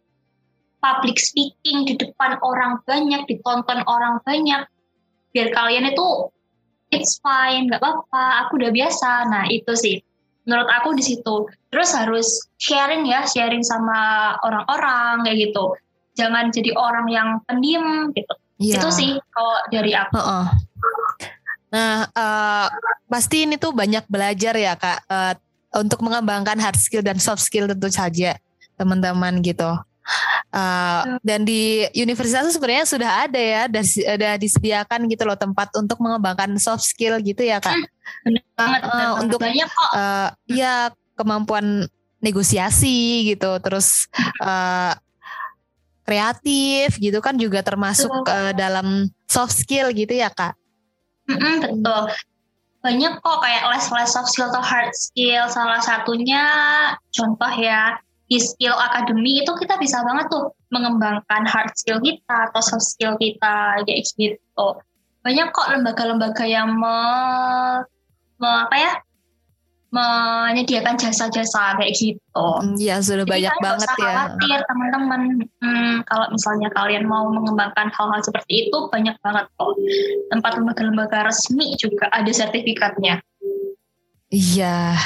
public 0.77 1.17
speaking 1.17 1.89
di 1.89 1.97
depan 1.97 2.37
orang 2.45 2.77
banyak, 2.85 3.25
ditonton 3.25 3.81
orang 3.89 4.21
banyak, 4.21 4.69
biar 5.33 5.49
kalian 5.49 5.89
itu 5.89 6.29
it's 6.93 7.17
fine, 7.25 7.65
nggak 7.65 7.81
apa-apa, 7.81 8.45
aku 8.45 8.61
udah 8.61 8.69
biasa. 8.69 9.25
Nah 9.33 9.49
itu 9.49 9.73
sih, 9.73 9.97
menurut 10.45 10.69
aku 10.69 10.93
di 10.95 11.03
situ. 11.03 11.49
Terus 11.73 11.89
harus 11.91 12.27
sharing 12.61 13.09
ya, 13.09 13.25
sharing 13.27 13.65
sama 13.65 14.33
orang-orang 14.45 15.25
kayak 15.25 15.51
gitu. 15.51 15.75
Jangan 16.15 16.53
jadi 16.53 16.71
orang 16.77 17.07
yang 17.11 17.29
pendiam 17.43 18.13
gitu. 18.15 18.33
Yeah. 18.61 18.79
Itu 18.79 18.87
sih 18.93 19.11
kalau 19.35 19.57
dari 19.67 19.91
aku. 19.91 20.15
Uh 20.15 20.21
-uh. 20.23 20.45
Nah, 21.75 22.07
uh, 22.15 22.67
pasti 23.11 23.43
ini 23.43 23.59
tuh 23.59 23.75
banyak 23.75 24.07
belajar 24.07 24.55
ya 24.55 24.79
kak 24.79 25.03
uh, 25.11 25.35
untuk 25.75 25.99
mengembangkan 25.99 26.55
hard 26.55 26.79
skill 26.79 27.03
dan 27.03 27.19
soft 27.19 27.43
skill 27.43 27.67
tentu 27.67 27.91
saja 27.91 28.39
teman-teman 28.79 29.43
gitu. 29.43 29.75
Uh, 30.53 31.17
dan 31.25 31.41
di 31.43 31.89
universitas 31.97 32.53
sebenarnya 32.53 32.85
sudah 32.85 33.11
ada 33.25 33.41
ya, 33.41 33.65
sudah 33.81 34.37
disediakan 34.37 35.09
gitu 35.09 35.25
loh 35.25 35.33
tempat 35.33 35.73
untuk 35.73 35.97
mengembangkan 35.97 36.55
soft 36.61 36.85
skill 36.85 37.17
gitu 37.25 37.41
ya 37.41 37.57
kak. 37.57 37.73
Benar 38.21 38.45
banget. 38.53 38.81
Uh, 38.85 39.13
untuk 39.25 39.39
banyak 39.41 39.65
kok. 39.65 39.91
Uh, 39.97 40.29
ya 40.45 40.93
kemampuan 41.17 41.89
negosiasi 42.21 43.33
gitu, 43.33 43.57
terus 43.61 44.05
uh, 44.45 44.93
kreatif 46.05 47.01
gitu 47.01 47.17
kan 47.17 47.33
juga 47.33 47.65
termasuk 47.65 48.13
uh, 48.29 48.53
dalam 48.53 49.09
soft 49.25 49.57
skill 49.57 49.89
gitu 49.89 50.13
ya 50.13 50.29
kak. 50.29 50.53
Mm-mm, 51.25 51.81
betul. 51.81 52.13
Banyak 52.85 53.17
kok 53.25 53.37
kayak 53.41 53.65
les-les 53.73 54.09
soft 54.13 54.29
skill 54.29 54.53
atau 54.53 54.61
hard 54.61 54.93
skill. 54.93 55.49
Salah 55.49 55.81
satunya 55.81 56.45
contoh 57.09 57.49
ya 57.57 57.97
di 58.25 58.41
skill 58.41 58.73
akademi 58.73 59.45
itu 59.45 59.51
kita 59.53 59.77
bisa 59.77 60.01
banget 60.01 60.25
tuh 60.33 60.49
mengembangkan 60.73 61.45
hard 61.45 61.71
skill 61.77 62.01
kita 62.01 62.49
atau 62.49 62.61
soft 62.61 62.85
skill 62.85 63.13
kita 63.21 63.85
kayak 63.85 64.01
gitu. 64.17 64.67
Banyak 65.21 65.47
kok 65.53 65.69
lembaga-lembaga 65.73 66.45
yang 66.45 66.73
me, 66.73 66.97
me 68.41 68.49
apa 68.49 68.75
ya 68.77 68.93
menyediakan 69.95 70.99
jasa-jasa 70.99 71.79
kayak 71.79 71.95
gitu. 71.95 72.47
Iya 72.75 72.99
sudah 72.99 73.23
Jadi 73.23 73.31
banyak 73.31 73.55
banget 73.63 73.89
ya. 73.95 74.11
Khawatir 74.27 74.59
teman-teman. 74.67 75.21
Hmm, 75.63 75.95
kalau 76.03 76.27
misalnya 76.35 76.67
kalian 76.75 77.07
mau 77.07 77.31
mengembangkan 77.31 77.87
hal-hal 77.95 78.19
seperti 78.19 78.67
itu 78.67 78.77
banyak 78.91 79.15
banget 79.23 79.47
kok. 79.55 79.71
Tempat 80.35 80.51
lembaga-lembaga 80.59 81.31
resmi 81.31 81.79
juga 81.79 82.11
ada 82.11 82.27
sertifikatnya. 82.27 83.23
Iya. 84.35 84.99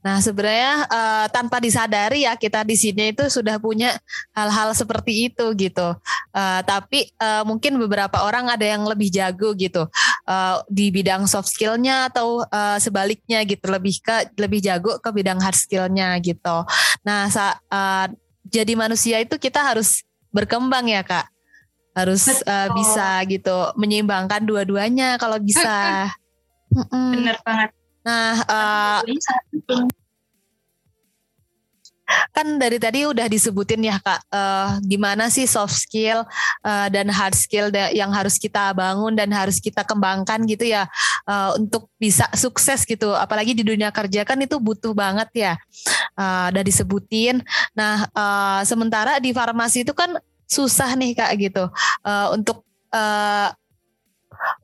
Nah, 0.00 0.16
sebenarnya 0.24 0.88
uh, 0.88 1.26
tanpa 1.28 1.60
disadari 1.60 2.24
ya 2.24 2.32
kita 2.32 2.64
di 2.64 2.72
sini 2.72 3.12
itu 3.12 3.28
sudah 3.28 3.60
punya 3.60 3.92
hal-hal 4.32 4.72
seperti 4.72 5.28
itu 5.28 5.44
gitu. 5.60 5.92
Uh, 6.32 6.60
tapi 6.64 7.12
uh, 7.20 7.44
mungkin 7.44 7.76
beberapa 7.76 8.24
orang 8.24 8.48
ada 8.48 8.64
yang 8.64 8.88
lebih 8.88 9.12
jago 9.12 9.52
gitu 9.52 9.84
uh, 10.24 10.56
di 10.72 10.88
bidang 10.88 11.28
soft 11.28 11.52
skillnya 11.52 12.08
atau 12.08 12.40
uh, 12.48 12.80
sebaliknya 12.80 13.44
gitu 13.44 13.68
lebih 13.68 14.00
ke 14.00 14.32
lebih 14.40 14.64
jago 14.64 14.96
ke 14.96 15.12
bidang 15.12 15.36
hard 15.36 15.58
skillnya 15.60 16.16
gitu. 16.24 16.64
Nah, 17.04 17.28
sa 17.28 17.60
uh, 17.68 18.08
jadi 18.48 18.72
manusia 18.72 19.20
itu 19.20 19.36
kita 19.36 19.60
harus 19.60 20.00
berkembang 20.32 20.88
ya 20.88 21.04
kak. 21.04 21.28
Harus 21.92 22.24
uh, 22.48 22.72
bisa 22.72 23.20
gitu 23.28 23.76
menyeimbangkan 23.76 24.40
dua-duanya 24.48 25.20
kalau 25.20 25.36
bisa. 25.36 26.08
Bener 27.12 27.36
banget 27.44 27.79
Nah, 28.00 28.40
uh, 28.48 29.00
kan 32.34 32.46
dari 32.58 32.78
tadi 32.82 33.06
udah 33.06 33.26
disebutin 33.30 33.86
ya 33.86 33.96
kak, 34.02 34.20
uh, 34.34 34.82
gimana 34.82 35.30
sih 35.30 35.46
soft 35.46 35.78
skill 35.78 36.26
uh, 36.66 36.88
dan 36.90 37.06
hard 37.06 37.36
skill 37.38 37.70
yang 37.94 38.10
harus 38.10 38.34
kita 38.40 38.74
bangun 38.74 39.14
dan 39.14 39.30
harus 39.30 39.62
kita 39.62 39.86
kembangkan 39.86 40.42
gitu 40.46 40.66
ya 40.66 40.90
uh, 41.30 41.54
untuk 41.54 41.86
bisa 42.02 42.26
sukses 42.34 42.82
gitu. 42.82 43.14
Apalagi 43.14 43.54
di 43.54 43.62
dunia 43.62 43.94
kerja 43.94 44.26
kan 44.26 44.38
itu 44.42 44.58
butuh 44.58 44.90
banget 44.90 45.30
ya, 45.34 45.52
uh, 46.18 46.50
udah 46.50 46.64
disebutin. 46.66 47.42
Nah, 47.78 48.10
uh, 48.10 48.60
sementara 48.66 49.22
di 49.22 49.30
farmasi 49.30 49.86
itu 49.86 49.94
kan 49.94 50.18
susah 50.50 50.98
nih 50.98 51.14
kak 51.14 51.30
gitu 51.38 51.70
uh, 52.02 52.26
untuk 52.34 52.66
uh, 52.90 53.54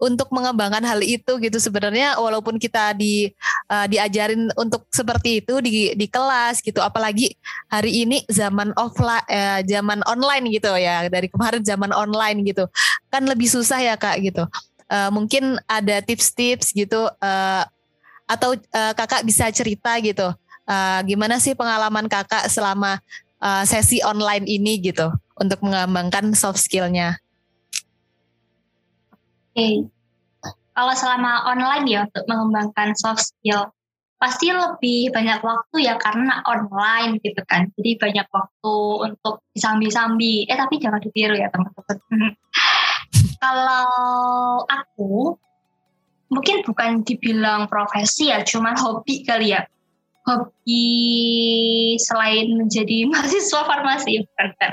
untuk 0.01 0.29
mengembangkan 0.33 0.83
hal 0.85 1.01
itu 1.03 1.39
gitu. 1.41 1.59
Sebenarnya 1.59 2.17
walaupun 2.17 2.57
kita 2.61 2.93
di 2.97 3.31
uh, 3.71 3.87
diajarin 3.87 4.51
untuk 4.57 4.87
seperti 4.91 5.45
itu 5.45 5.61
di 5.61 5.93
di 5.95 6.07
kelas 6.07 6.61
gitu 6.61 6.81
apalagi 6.81 7.33
hari 7.71 8.07
ini 8.07 8.23
zaman 8.29 8.73
offline 8.77 9.27
eh, 9.29 9.61
zaman 9.67 10.01
online 10.07 10.49
gitu 10.53 10.73
ya 10.77 11.07
dari 11.09 11.27
kemarin 11.31 11.63
zaman 11.65 11.91
online 11.93 12.45
gitu 12.45 12.69
kan 13.09 13.25
lebih 13.25 13.49
susah 13.49 13.81
ya 13.81 13.95
Kak 13.99 14.21
gitu. 14.23 14.45
Uh, 14.87 15.11
mungkin 15.11 15.59
ada 15.67 15.99
tips-tips 15.99 16.71
gitu 16.71 17.11
uh, 17.11 17.63
atau 18.31 18.55
uh, 18.55 18.93
Kakak 18.95 19.27
bisa 19.27 19.51
cerita 19.51 19.99
gitu 19.99 20.31
uh, 20.67 21.01
gimana 21.07 21.39
sih 21.39 21.55
pengalaman 21.55 22.11
Kakak 22.11 22.51
selama 22.51 22.99
uh, 23.41 23.63
sesi 23.67 24.03
online 24.03 24.45
ini 24.45 24.79
gitu 24.83 25.11
untuk 25.39 25.63
mengembangkan 25.63 26.35
soft 26.35 26.61
skillnya 26.61 27.19
okay. 29.57 29.89
kalau 30.77 30.93
selama 30.93 31.49
online 31.49 31.85
ya 31.89 32.01
untuk 32.05 32.25
mengembangkan 32.29 32.93
soft 32.93 33.33
skill 33.33 33.73
pasti 34.17 34.53
lebih 34.53 35.13
banyak 35.13 35.41
waktu 35.45 35.77
ya 35.89 36.01
karena 36.01 36.41
online 36.49 37.21
gitu 37.21 37.41
kan. 37.45 37.69
Jadi 37.77 38.01
banyak 38.01 38.29
waktu 38.33 38.77
untuk 39.13 39.45
disambi-sambi. 39.53 40.49
Eh 40.49 40.57
tapi 40.57 40.81
jangan 40.81 41.01
ditiru 41.05 41.37
ya 41.37 41.53
teman-teman. 41.53 42.33
Kalau 43.45 44.65
aku 44.65 45.37
mungkin 46.33 46.65
bukan 46.65 47.05
dibilang 47.05 47.69
profesi 47.69 48.33
ya 48.33 48.41
cuman 48.41 48.77
hobi 48.77 49.21
kali 49.25 49.53
ya. 49.53 49.69
Hobi 50.25 50.85
selain 52.01 52.57
menjadi 52.57 53.05
mahasiswa 53.13 53.69
farmasi 53.69 54.25
bukan 54.25 54.49
kan 54.59 54.73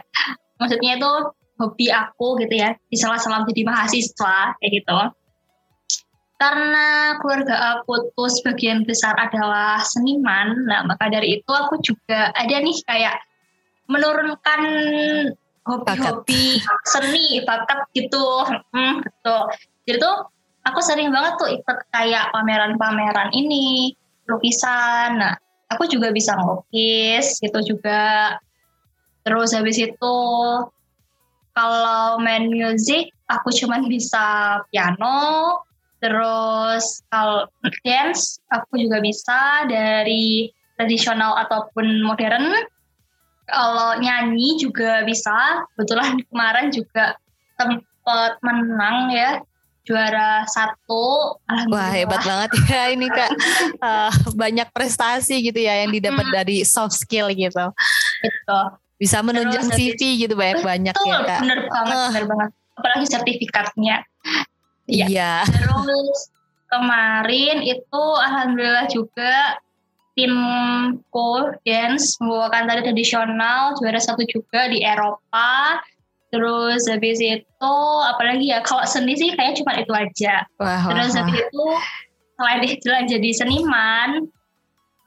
maksudnya 0.63 0.95
itu 0.95 1.11
hobi 1.59 1.89
aku 1.93 2.39
gitu 2.41 2.55
ya 2.57 2.73
di 2.89 2.97
salah-salah 2.97 3.45
jadi 3.49 3.61
mahasiswa 3.67 4.57
kayak 4.57 4.71
gitu. 4.71 4.99
Karena 6.41 7.15
keluarga 7.23 7.79
aku 7.79 8.11
tuh 8.17 8.27
sebagian 8.27 8.83
besar 8.83 9.15
adalah 9.15 9.79
seniman 9.79 10.67
nah 10.67 10.83
maka 10.83 11.07
dari 11.07 11.39
itu 11.39 11.51
aku 11.51 11.79
juga 11.79 12.33
ada 12.35 12.55
nih 12.59 12.77
kayak 12.83 13.15
menurunkan 13.87 14.61
hobi-hobi 15.63 16.59
seni 16.83 17.39
bakat 17.47 17.87
gitu. 17.95 18.25
Hmm, 18.73 18.99
gitu 19.05 19.37
jadi 19.87 19.99
tuh 19.99 20.15
aku 20.63 20.79
sering 20.79 21.11
banget 21.11 21.33
tuh 21.39 21.49
ikut 21.51 21.77
kayak 21.91 22.31
pameran-pameran 22.31 23.31
ini 23.35 23.91
lukisan. 24.27 25.19
Nah 25.19 25.35
aku 25.67 25.87
juga 25.91 26.11
bisa 26.15 26.35
ngelukis 26.39 27.39
gitu 27.43 27.75
juga. 27.75 28.39
Terus 29.23 29.55
habis 29.55 29.79
itu 29.79 30.15
kalau 31.53 32.17
main 32.21 32.49
musik 32.49 33.13
aku 33.29 33.53
cuman 33.53 33.85
bisa 33.89 34.59
piano 34.73 35.61
terus 36.03 36.99
kalau 37.07 37.47
dance 37.87 38.43
aku 38.51 38.75
juga 38.75 38.99
bisa 38.99 39.63
dari 39.71 40.51
tradisional 40.77 41.37
ataupun 41.47 42.03
modern. 42.03 42.51
Kalau 43.47 43.99
nyanyi 43.99 44.59
juga 44.59 45.03
bisa. 45.07 45.63
Kebetulan 45.75 46.19
kemarin 46.27 46.67
juga 46.71 47.15
sempat 47.59 48.39
menang 48.43 49.11
ya 49.15 49.39
juara 49.83 50.47
satu. 50.47 51.37
Wah 51.67 51.91
hebat 51.91 52.23
banget 52.23 52.49
ya 52.71 52.83
ini 52.91 53.07
kak. 53.11 53.31
Uh, 53.83 54.11
banyak 54.43 54.67
prestasi 54.71 55.43
gitu 55.43 55.59
ya 55.59 55.83
yang 55.83 55.91
didapat 55.91 56.25
hmm. 56.27 56.35
dari 56.35 56.57
soft 56.63 56.95
skill 56.95 57.27
gitu. 57.31 57.71
Itu 58.23 58.59
bisa 59.03 59.19
menunjang 59.19 59.67
Terus, 59.67 59.99
CV 59.99 59.99
gitu 60.15 60.39
banyak-banyak 60.39 60.95
ya 60.95 61.17
kak. 61.27 61.39
Bener 61.43 61.59
banget, 61.67 61.91
uh. 61.91 62.07
bener 62.15 62.25
banget. 62.31 62.49
Apalagi 62.79 63.05
sertifikatnya. 63.11 63.95
Iya. 64.87 65.05
iya. 65.11 65.33
Terus 65.43 66.31
kemarin 66.71 67.59
itu 67.67 68.03
alhamdulillah 68.23 68.87
juga 68.87 69.59
timku 70.15 71.31
dance 71.67 72.15
membawakan 72.23 72.63
tari 72.63 72.81
tradisional 72.87 73.75
juara 73.75 73.99
satu 73.99 74.23
juga 74.23 74.71
di 74.71 74.79
Eropa. 74.79 75.83
Terus 76.31 76.87
habis 76.87 77.19
itu 77.19 77.75
apalagi 78.07 78.55
ya 78.55 78.63
kalau 78.63 78.87
seni 78.87 79.19
sih 79.19 79.35
kayak 79.35 79.59
cuma 79.59 79.75
itu 79.75 79.91
aja. 79.91 80.47
Wah, 80.57 80.81
Terus 80.95 81.11
wah. 81.11 81.27
habis 81.27 81.37
itu 81.43 81.65
selain 82.81 83.05
jadi 83.05 83.29
seniman, 83.35 84.31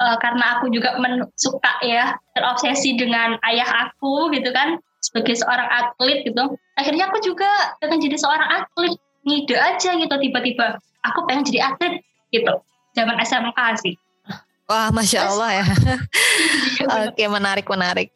uh, 0.01 0.17
karena 0.21 0.59
aku 0.59 0.69
juga 0.73 0.97
men 1.01 1.25
suka 1.37 1.81
ya 1.85 2.17
terobsesi 2.37 2.97
dengan 2.97 3.37
ayah 3.49 3.89
aku 3.89 4.33
gitu 4.33 4.53
kan 4.53 4.81
sebagai 5.01 5.39
seorang 5.39 5.69
atlet 5.71 6.27
gitu 6.27 6.57
akhirnya 6.77 7.09
aku 7.09 7.19
juga 7.23 7.49
pengen 7.79 8.03
jadi 8.03 8.17
seorang 8.19 8.49
atlet 8.63 8.95
ngide 9.27 9.57
aja 9.57 9.91
gitu 9.97 10.15
tiba-tiba 10.19 10.79
aku 11.07 11.25
pengen 11.29 11.47
jadi 11.47 11.73
atlet 11.73 12.03
gitu 12.35 12.53
zaman 12.97 13.17
SMK 13.23 13.61
sih 13.81 13.95
Wah, 14.67 14.91
masya 14.91 15.31
Allah 15.31 15.63
ya. 15.63 15.67
oke, 17.07 17.23
menarik 17.31 17.71
menarik. 17.71 18.11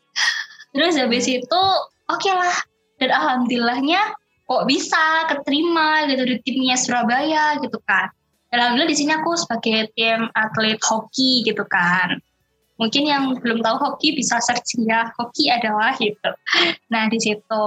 Terus 0.74 0.98
habis 0.98 1.30
itu 1.30 1.62
oke 2.10 2.18
okay 2.18 2.34
lah. 2.34 2.58
Dan 2.98 3.14
alhamdulillahnya 3.14 4.02
kok 4.50 4.66
bisa 4.66 5.30
keterima 5.30 6.10
gitu 6.10 6.26
di 6.26 6.36
timnya 6.42 6.74
Surabaya 6.74 7.54
gitu 7.62 7.78
kan. 7.86 8.10
Alhamdulillah 8.50 8.90
di 8.90 8.98
sini 8.98 9.14
aku 9.14 9.38
sebagai 9.38 9.94
tim 9.94 10.26
atlet 10.34 10.82
hoki 10.82 11.46
gitu 11.46 11.62
kan. 11.70 12.18
Mungkin 12.82 13.06
yang 13.06 13.38
belum 13.38 13.62
tahu 13.62 13.76
hoki 13.78 14.18
bisa 14.18 14.42
search 14.42 14.74
ya. 14.82 15.06
Hoki 15.14 15.46
adalah 15.46 15.94
gitu. 15.94 16.30
Nah 16.90 17.06
di 17.06 17.18
situ. 17.22 17.66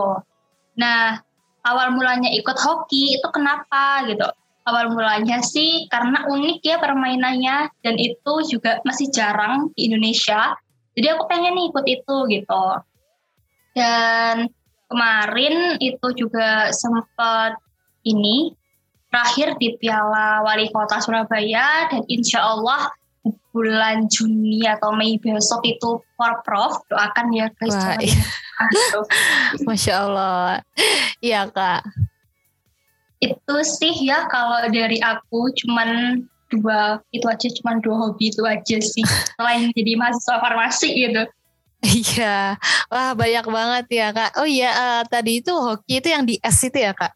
Nah 0.76 1.24
awal 1.63 1.96
mulanya 1.96 2.28
ikut 2.36 2.60
hoki 2.60 3.15
itu 3.15 3.28
kenapa 3.32 4.04
gitu? 4.12 4.28
Awal 4.67 4.91
mulanya 4.91 5.39
sih 5.39 5.88
karena 5.88 6.28
unik 6.28 6.60
ya 6.60 6.76
permainannya 6.80 7.72
dan 7.80 7.96
itu 7.96 8.34
juga 8.52 8.84
masih 8.84 9.08
jarang 9.08 9.72
di 9.76 9.88
Indonesia. 9.88 10.56
Jadi 11.00 11.08
aku 11.15 11.24
pengen 11.32 11.56
nih 11.56 11.65
ikut 11.72 11.86
itu 11.88 12.17
gitu. 12.28 12.65
Dan 13.72 14.52
kemarin 14.91 15.80
itu 15.80 16.08
juga 16.15 16.76
sempat 16.76 17.56
ini 18.04 18.52
terakhir 19.13 19.54
di 19.62 19.78
Piala 19.78 20.41
Wali 20.41 20.73
Kota 20.73 20.97
Surabaya 20.97 21.86
dan 21.86 22.02
insya 22.10 22.41
Allah 22.41 22.89
bulan 23.54 24.10
Juni 24.10 24.65
atau 24.65 24.97
Mei 24.97 25.21
besok 25.21 25.62
itu 25.69 26.02
for 26.17 26.34
Prof 26.41 26.82
doakan 26.89 27.30
ya 27.30 27.47
guys. 27.54 27.78
Wah, 27.78 28.02
iya. 28.02 28.23
Masya 29.69 29.93
Allah, 30.10 30.65
iya 31.21 31.45
kak. 31.45 31.86
Itu 33.21 33.56
sih 33.62 33.93
ya 34.02 34.26
kalau 34.26 34.65
dari 34.73 34.97
aku 34.97 35.54
cuman 35.62 36.19
dua 36.49 36.97
itu 37.13 37.26
aja 37.30 37.47
cuman 37.62 37.86
dua 37.86 37.95
hobi 38.10 38.34
itu 38.34 38.41
aja 38.49 38.78
sih 38.82 39.06
selain 39.38 39.69
jadi 39.78 39.93
mahasiswa 39.93 40.41
farmasi 40.41 40.89
gitu. 40.89 41.23
Iya, 41.84 42.58
wah 42.89 43.12
banyak 43.13 43.45
banget 43.45 43.86
ya 43.93 44.08
kak. 44.10 44.41
Oh 44.41 44.47
iya, 44.49 44.73
uh, 44.73 45.02
tadi 45.06 45.45
itu 45.45 45.54
hoki 45.54 46.02
itu 46.02 46.10
yang 46.10 46.26
di 46.26 46.41
es 46.41 46.58
itu 46.65 46.82
ya 46.82 46.97
kak? 46.97 47.13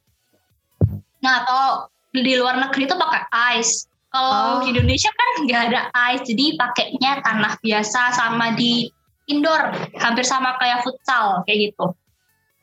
Nah 1.27 1.43
kalau 1.43 1.91
di 2.15 2.33
luar 2.39 2.55
negeri 2.55 2.87
itu 2.87 2.95
pakai 2.95 3.27
ice. 3.59 3.91
Kalau 4.07 4.31
oh. 4.31 4.59
di 4.63 4.71
Indonesia 4.71 5.11
kan 5.11 5.29
nggak 5.43 5.61
ada 5.67 5.81
ice, 6.15 6.23
jadi 6.31 6.55
pakainya 6.55 7.19
tanah 7.19 7.59
biasa 7.59 8.15
sama 8.15 8.55
di 8.55 8.87
indoor, 9.27 9.75
hampir 9.99 10.23
sama 10.23 10.55
kayak 10.55 10.87
futsal 10.87 11.43
kayak 11.43 11.69
gitu. 11.69 11.91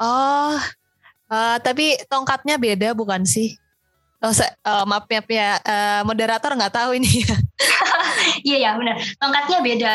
Oh, 0.00 0.56
uh, 1.28 1.56
tapi 1.60 2.00
tongkatnya 2.08 2.56
beda 2.56 2.96
bukan 2.96 3.28
sih? 3.28 3.60
Oh, 4.24 4.32
uh, 4.32 4.88
maaf 4.88 5.04
ya, 5.12 5.20
ya 5.28 5.50
uh, 5.60 6.00
moderator 6.08 6.56
nggak 6.56 6.72
tahu 6.72 6.96
ini 6.96 7.20
ya. 7.20 7.36
Iya 8.40 8.56
ya 8.56 8.70
benar, 8.80 8.96
tongkatnya 9.20 9.58
beda 9.60 9.94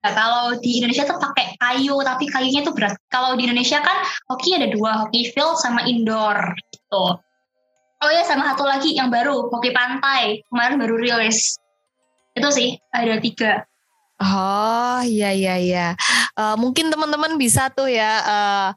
Nah, 0.00 0.12
kalau 0.16 0.56
di 0.64 0.80
Indonesia 0.80 1.04
tuh 1.04 1.20
pakai 1.20 1.60
kayu, 1.60 2.00
tapi 2.00 2.24
kayunya 2.24 2.64
tuh 2.64 2.72
berat. 2.72 2.96
Kalau 3.12 3.36
di 3.36 3.44
Indonesia 3.44 3.84
kan 3.84 4.00
hoki 4.32 4.56
ada 4.56 4.72
dua, 4.72 5.04
hoki 5.04 5.28
field 5.28 5.60
sama 5.60 5.84
indoor 5.84 6.56
gitu. 6.72 7.20
Oh 8.00 8.08
ya 8.08 8.24
sama 8.24 8.48
satu 8.48 8.64
lagi 8.64 8.96
yang 8.96 9.12
baru, 9.12 9.52
hoki 9.52 9.76
pantai. 9.76 10.40
Kemarin 10.48 10.80
baru 10.80 10.96
rilis. 10.96 11.60
Itu 12.32 12.48
sih 12.48 12.80
ada 12.88 13.20
tiga. 13.20 13.68
Oh 14.20 15.00
iya 15.04 15.36
iya 15.36 15.54
iya. 15.60 15.88
Uh, 16.32 16.56
mungkin 16.56 16.88
teman-teman 16.88 17.36
bisa 17.36 17.68
tuh 17.68 17.92
ya 17.92 18.20
uh, 18.24 18.68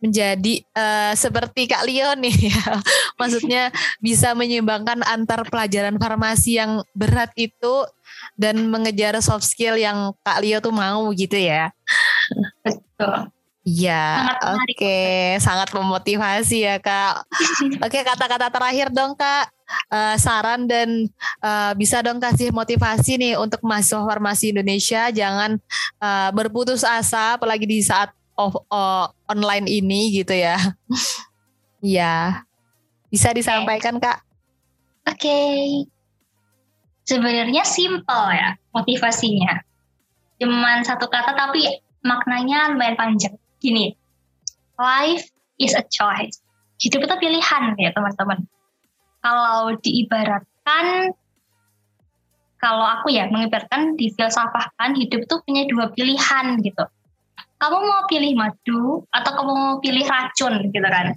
menjadi 0.00 0.60
uh, 0.76 1.12
seperti 1.16 1.68
Kak 1.68 1.88
Leo 1.88 2.12
nih 2.20 2.36
ya. 2.52 2.80
Maksudnya 3.16 3.72
bisa 4.00 4.36
menyeimbangkan 4.36 5.00
antar 5.08 5.48
pelajaran 5.48 5.96
farmasi 5.96 6.60
yang 6.60 6.84
berat 6.92 7.32
itu 7.36 7.84
dan 8.36 8.60
mengejar 8.68 9.16
soft 9.24 9.48
skill 9.48 9.80
yang 9.80 10.12
Kak 10.20 10.44
Leo 10.44 10.60
tuh 10.60 10.72
mau 10.72 11.08
gitu 11.16 11.36
ya. 11.40 11.72
Betul. 12.60 13.35
Iya, 13.66 14.30
oke, 14.54 14.78
okay. 14.78 15.42
sangat 15.42 15.74
memotivasi 15.74 16.62
ya 16.62 16.78
kak. 16.78 17.26
Oke, 17.82 17.98
okay, 17.98 18.02
kata-kata 18.06 18.46
terakhir 18.46 18.94
dong 18.94 19.18
kak, 19.18 19.50
uh, 19.90 20.14
saran 20.22 20.70
dan 20.70 21.10
uh, 21.42 21.74
bisa 21.74 21.98
dong 21.98 22.22
kasih 22.22 22.54
motivasi 22.54 23.18
nih 23.18 23.34
untuk 23.34 23.58
mahasiswa 23.66 24.06
farmasi 24.06 24.54
Indonesia, 24.54 25.10
jangan 25.10 25.58
uh, 25.98 26.30
berputus 26.30 26.86
asa, 26.86 27.34
apalagi 27.34 27.66
di 27.66 27.82
saat 27.82 28.14
off, 28.38 28.54
uh, 28.70 29.10
online 29.26 29.66
ini 29.66 30.14
gitu 30.14 30.34
ya. 30.34 30.56
Iya, 31.86 32.42
bisa 33.12 33.30
disampaikan 33.34 33.98
kak. 33.98 34.18
Oke, 35.06 35.26
okay 35.26 35.86
sebenarnya 37.06 37.62
simple 37.62 38.26
ya 38.34 38.58
motivasinya. 38.74 39.62
Cuman 40.36 40.82
satu 40.82 41.06
kata 41.08 41.32
tapi 41.32 41.64
maknanya 42.02 42.74
lumayan 42.74 42.98
panjang. 42.98 43.34
Gini, 43.60 43.96
life 44.76 45.24
is 45.56 45.72
a 45.72 45.84
choice. 45.88 46.40
Hidup 46.76 47.08
itu 47.08 47.14
pilihan 47.16 47.72
ya 47.80 47.90
teman-teman. 47.96 48.44
Kalau 49.24 49.74
diibaratkan, 49.80 51.16
kalau 52.60 52.84
aku 52.84 53.12
ya 53.12 53.28
mengibaratkan 53.32 53.96
di 53.96 54.12
filsafahkan 54.12 54.96
hidup 54.96 55.24
itu 55.24 55.34
punya 55.44 55.64
dua 55.68 55.90
pilihan 55.96 56.60
gitu. 56.60 56.84
Kamu 57.56 57.78
mau 57.80 58.04
pilih 58.04 58.36
madu 58.36 59.08
atau 59.08 59.30
kamu 59.32 59.52
mau 59.56 59.76
pilih 59.80 60.04
racun 60.04 60.60
gitu 60.68 60.84
kan. 60.84 61.16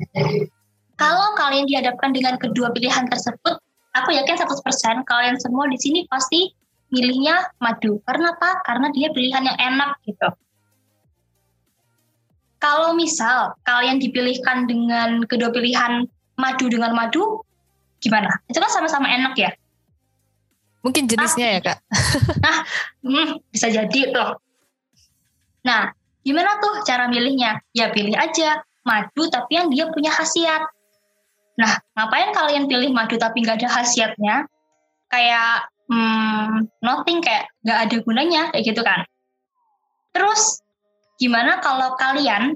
Kalau 0.95 1.35
kalian 1.35 1.67
dihadapkan 1.67 2.15
dengan 2.15 2.39
kedua 2.39 2.71
pilihan 2.71 3.07
tersebut, 3.07 3.59
aku 3.95 4.09
yakin 4.15 4.35
100% 4.35 5.03
kalian 5.03 5.35
semua 5.39 5.67
di 5.67 5.75
sini 5.79 6.07
pasti 6.07 6.51
milihnya 6.91 7.55
madu. 7.59 7.99
Karena 8.07 8.35
apa? 8.35 8.63
Karena 8.63 8.87
dia 8.95 9.11
pilihan 9.11 9.43
yang 9.43 9.57
enak 9.59 9.99
gitu. 10.07 10.27
Kalau 12.59 12.91
misal 12.91 13.55
kalian 13.63 14.03
dipilihkan 14.03 14.67
dengan 14.67 15.23
kedua 15.23 15.47
pilihan 15.51 16.03
madu 16.35 16.67
dengan 16.67 16.91
madu, 16.91 17.43
gimana? 18.03 18.27
Itu 18.51 18.59
kan 18.59 18.67
sama-sama 18.67 19.07
enak 19.07 19.33
ya. 19.39 19.51
Mungkin 20.83 21.07
jenisnya 21.07 21.59
ya 21.59 21.59
kak. 21.59 21.77
nah, 22.43 22.57
hmm, 23.03 23.43
bisa 23.51 23.67
jadi 23.67 24.01
tuh. 24.11 24.39
Nah, 25.67 25.91
gimana 26.23 26.59
tuh 26.63 26.83
cara 26.87 27.07
milihnya? 27.11 27.59
Ya 27.75 27.91
pilih 27.91 28.15
aja 28.15 28.63
madu 28.87 29.27
tapi 29.27 29.59
yang 29.59 29.67
dia 29.71 29.91
punya 29.91 30.11
khasiat. 30.11 30.63
Nah, 31.59 31.75
ngapain 31.95 32.31
kalian 32.31 32.71
pilih 32.71 32.95
madu 32.95 33.19
tapi 33.19 33.43
nggak 33.43 33.59
ada 33.59 33.69
khasiatnya? 33.71 34.47
Kayak 35.11 35.67
hmm, 35.91 36.71
nothing 36.79 37.19
kayak 37.19 37.51
nggak 37.67 37.79
ada 37.87 37.95
gunanya 37.99 38.41
kayak 38.55 38.63
gitu 38.63 38.81
kan? 38.83 39.03
Terus 40.15 40.63
gimana 41.19 41.59
kalau 41.59 41.93
kalian 41.99 42.55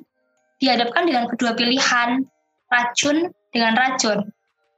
dihadapkan 0.58 1.04
dengan 1.04 1.28
kedua 1.28 1.54
pilihan 1.54 2.24
racun 2.72 3.30
dengan 3.52 3.76
racun? 3.76 4.24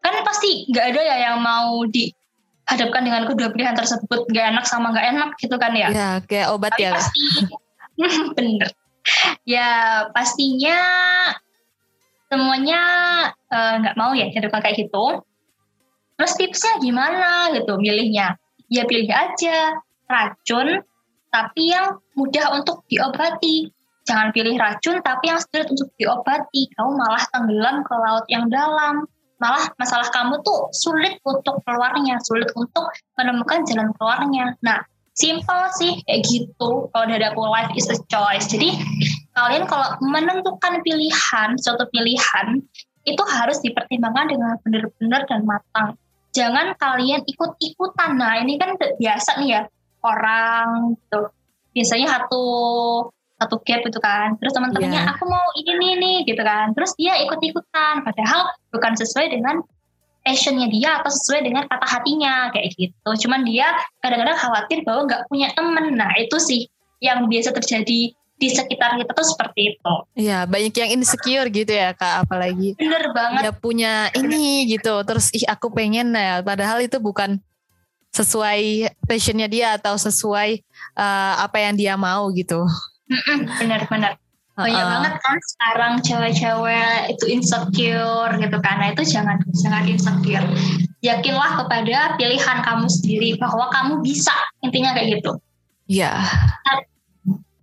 Kan 0.01 0.13
pasti 0.25 0.65
nggak 0.73 0.85
ada 0.91 1.01
ya 1.01 1.15
yang 1.29 1.37
mau 1.39 1.85
dihadapkan 1.85 3.05
dengan 3.05 3.29
kedua 3.29 3.53
pilihan 3.53 3.77
tersebut 3.77 4.25
nggak 4.27 4.45
enak 4.57 4.65
sama 4.65 4.91
nggak 4.91 5.07
enak 5.15 5.29
gitu 5.37 5.55
kan 5.61 5.71
ya? 5.77 5.93
Ya 5.93 6.09
kayak 6.25 6.49
obat 6.51 6.73
Tapi 6.73 6.83
ya. 6.89 6.91
Pasti 6.97 7.23
bener. 8.37 8.69
Ya 9.45 9.69
pastinya 10.09 10.79
semuanya 12.25 12.81
eh, 13.53 13.73
nggak 13.85 13.95
uh, 13.95 13.99
mau 14.01 14.11
ya 14.17 14.33
jadi 14.33 14.49
kayak 14.49 14.81
gitu. 14.81 15.21
Terus 16.17 16.33
tipsnya 16.33 16.73
gimana 16.81 17.53
gitu 17.53 17.77
milihnya? 17.77 18.33
Ya 18.65 18.83
pilih 18.89 19.13
aja 19.13 19.77
racun 20.09 20.81
tapi 21.29 21.69
yang 21.69 21.99
mudah 22.15 22.55
untuk 22.55 22.87
diobati. 22.87 23.74
Jangan 24.05 24.29
pilih 24.31 24.55
racun 24.61 25.01
tapi 25.01 25.33
yang 25.33 25.41
sulit 25.41 25.67
untuk 25.69 25.89
diobati. 25.97 26.69
Kamu 26.77 26.91
malah 26.93 27.25
tenggelam 27.33 27.81
ke 27.81 27.93
laut 27.97 28.25
yang 28.29 28.45
dalam. 28.53 29.09
Malah 29.41 29.67
masalah 29.75 30.07
kamu 30.13 30.39
tuh 30.45 30.71
sulit 30.71 31.19
untuk 31.27 31.59
keluarnya, 31.67 32.21
sulit 32.23 32.47
untuk 32.55 32.87
menemukan 33.19 33.65
jalan 33.67 33.91
keluarnya. 33.99 34.55
Nah, 34.63 34.79
simple 35.17 35.63
sih 35.75 35.99
kayak 36.05 36.21
gitu. 36.27 36.87
Kalau 36.93 37.05
dari 37.09 37.25
aku 37.25 37.43
life 37.43 37.73
is 37.73 37.89
a 37.89 37.97
choice. 38.07 38.47
Jadi 38.47 38.77
kalian 39.33 39.65
kalau 39.65 39.97
menentukan 40.05 40.79
pilihan, 40.85 41.49
suatu 41.59 41.89
pilihan, 41.89 42.61
itu 43.05 43.23
harus 43.25 43.57
dipertimbangkan 43.61 44.31
dengan 44.31 44.51
benar-benar 44.61 45.21
dan 45.27 45.41
matang. 45.43 45.89
Jangan 46.35 46.75
kalian 46.75 47.23
ikut-ikutan. 47.25 48.19
Nah 48.19 48.43
ini 48.43 48.59
kan 48.59 48.75
biasa 48.75 49.39
nih 49.39 49.49
ya, 49.55 49.61
orang 50.03 50.99
tuh 51.07 51.31
biasanya 51.71 52.07
satu 52.11 52.43
satu 53.45 53.62
gap 53.62 53.86
itu 53.86 53.99
kan 54.01 54.34
terus 54.41 54.51
teman-temannya 54.58 55.01
yeah. 55.05 55.13
aku 55.13 55.29
mau 55.29 55.45
ini 55.55 55.73
nih 55.77 55.93
nih 56.01 56.17
gitu 56.34 56.41
kan 56.41 56.73
terus 56.73 56.97
dia 56.97 57.13
ikut-ikutan 57.21 58.01
padahal 58.01 58.49
bukan 58.73 58.93
sesuai 58.97 59.29
dengan 59.29 59.62
passionnya 60.25 60.67
dia 60.73 60.99
atau 60.99 61.13
sesuai 61.13 61.45
dengan 61.45 61.69
kata 61.69 61.86
hatinya 61.86 62.49
kayak 62.49 62.73
gitu 62.73 63.10
cuman 63.25 63.45
dia 63.45 63.69
kadang-kadang 64.01 64.36
khawatir 64.36 64.81
bahwa 64.81 65.05
nggak 65.05 65.21
punya 65.29 65.53
temen 65.53 65.86
nah 65.93 66.12
itu 66.17 66.38
sih 66.41 66.65
yang 66.97 67.29
biasa 67.29 67.53
terjadi 67.53 68.12
di 68.36 68.51
sekitar 68.51 68.99
kita 68.99 69.15
tuh 69.15 69.23
seperti 69.23 69.75
itu. 69.75 69.95
Iya, 70.19 70.43
banyak 70.43 70.75
yang 70.75 70.89
insecure 70.99 71.47
gitu 71.47 71.71
ya 71.71 71.95
kak, 71.95 72.27
apalagi. 72.27 72.75
Bener 72.75 73.15
banget. 73.15 73.47
Dia 73.47 73.53
punya 73.55 73.93
ini 74.12 74.67
gitu, 74.67 74.91
terus 75.08 75.31
ih 75.31 75.47
aku 75.47 75.71
pengen 75.71 76.12
ya, 76.12 76.43
padahal 76.43 76.84
itu 76.84 76.99
bukan 76.99 77.39
sesuai 78.12 78.91
passionnya 79.08 79.47
dia 79.51 79.75
atau 79.75 79.95
sesuai 79.99 80.63
uh, 80.95 81.34
apa 81.43 81.58
yang 81.63 81.75
dia 81.75 81.93
mau 81.95 82.27
gitu. 82.31 82.63
Benar-benar. 83.61 84.17
Banyak 84.55 84.71
uh 84.71 84.87
-uh. 84.87 84.91
banget 85.03 85.13
kan 85.19 85.37
sekarang 85.51 85.93
cewek-cewek 85.99 87.11
itu 87.11 87.25
insecure 87.27 88.31
gitu 88.39 88.57
karena 88.63 88.95
itu 88.95 89.03
jangan 89.03 89.35
jangan 89.51 89.83
insecure. 89.83 90.47
Yakinlah 91.03 91.59
kepada 91.59 92.15
pilihan 92.15 92.57
kamu 92.63 92.87
sendiri 92.87 93.35
bahwa 93.35 93.67
kamu 93.67 93.99
bisa 93.99 94.31
intinya 94.63 94.95
kayak 94.95 95.19
gitu. 95.19 95.35
Iya. 95.91 96.23
Yeah. 96.23 96.81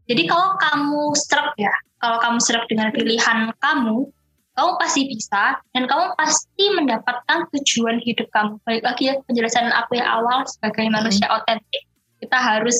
jadi 0.07 0.29
kalau 0.29 0.61
kamu 0.61 1.17
struck 1.17 1.57
ya, 1.57 1.73
kalau 1.97 2.21
kamu 2.21 2.39
struck 2.45 2.69
dengan 2.69 2.93
pilihan 2.93 3.51
kamu, 3.57 4.13
kamu 4.53 4.71
pasti 4.77 5.09
bisa 5.09 5.57
dan 5.73 5.89
kamu 5.89 6.13
pasti 6.21 6.65
mendapatkan 6.77 7.49
tujuan 7.57 8.05
hidup 8.05 8.29
kamu. 8.37 8.61
Baik 8.69 8.83
lagi 8.85 9.03
ya 9.09 9.15
penjelasan 9.25 9.73
aku 9.73 9.97
yang 9.97 10.07
awal 10.07 10.45
sebagai 10.45 10.93
manusia 10.93 11.25
otentik, 11.33 11.89
kita 12.21 12.37
harus 12.37 12.77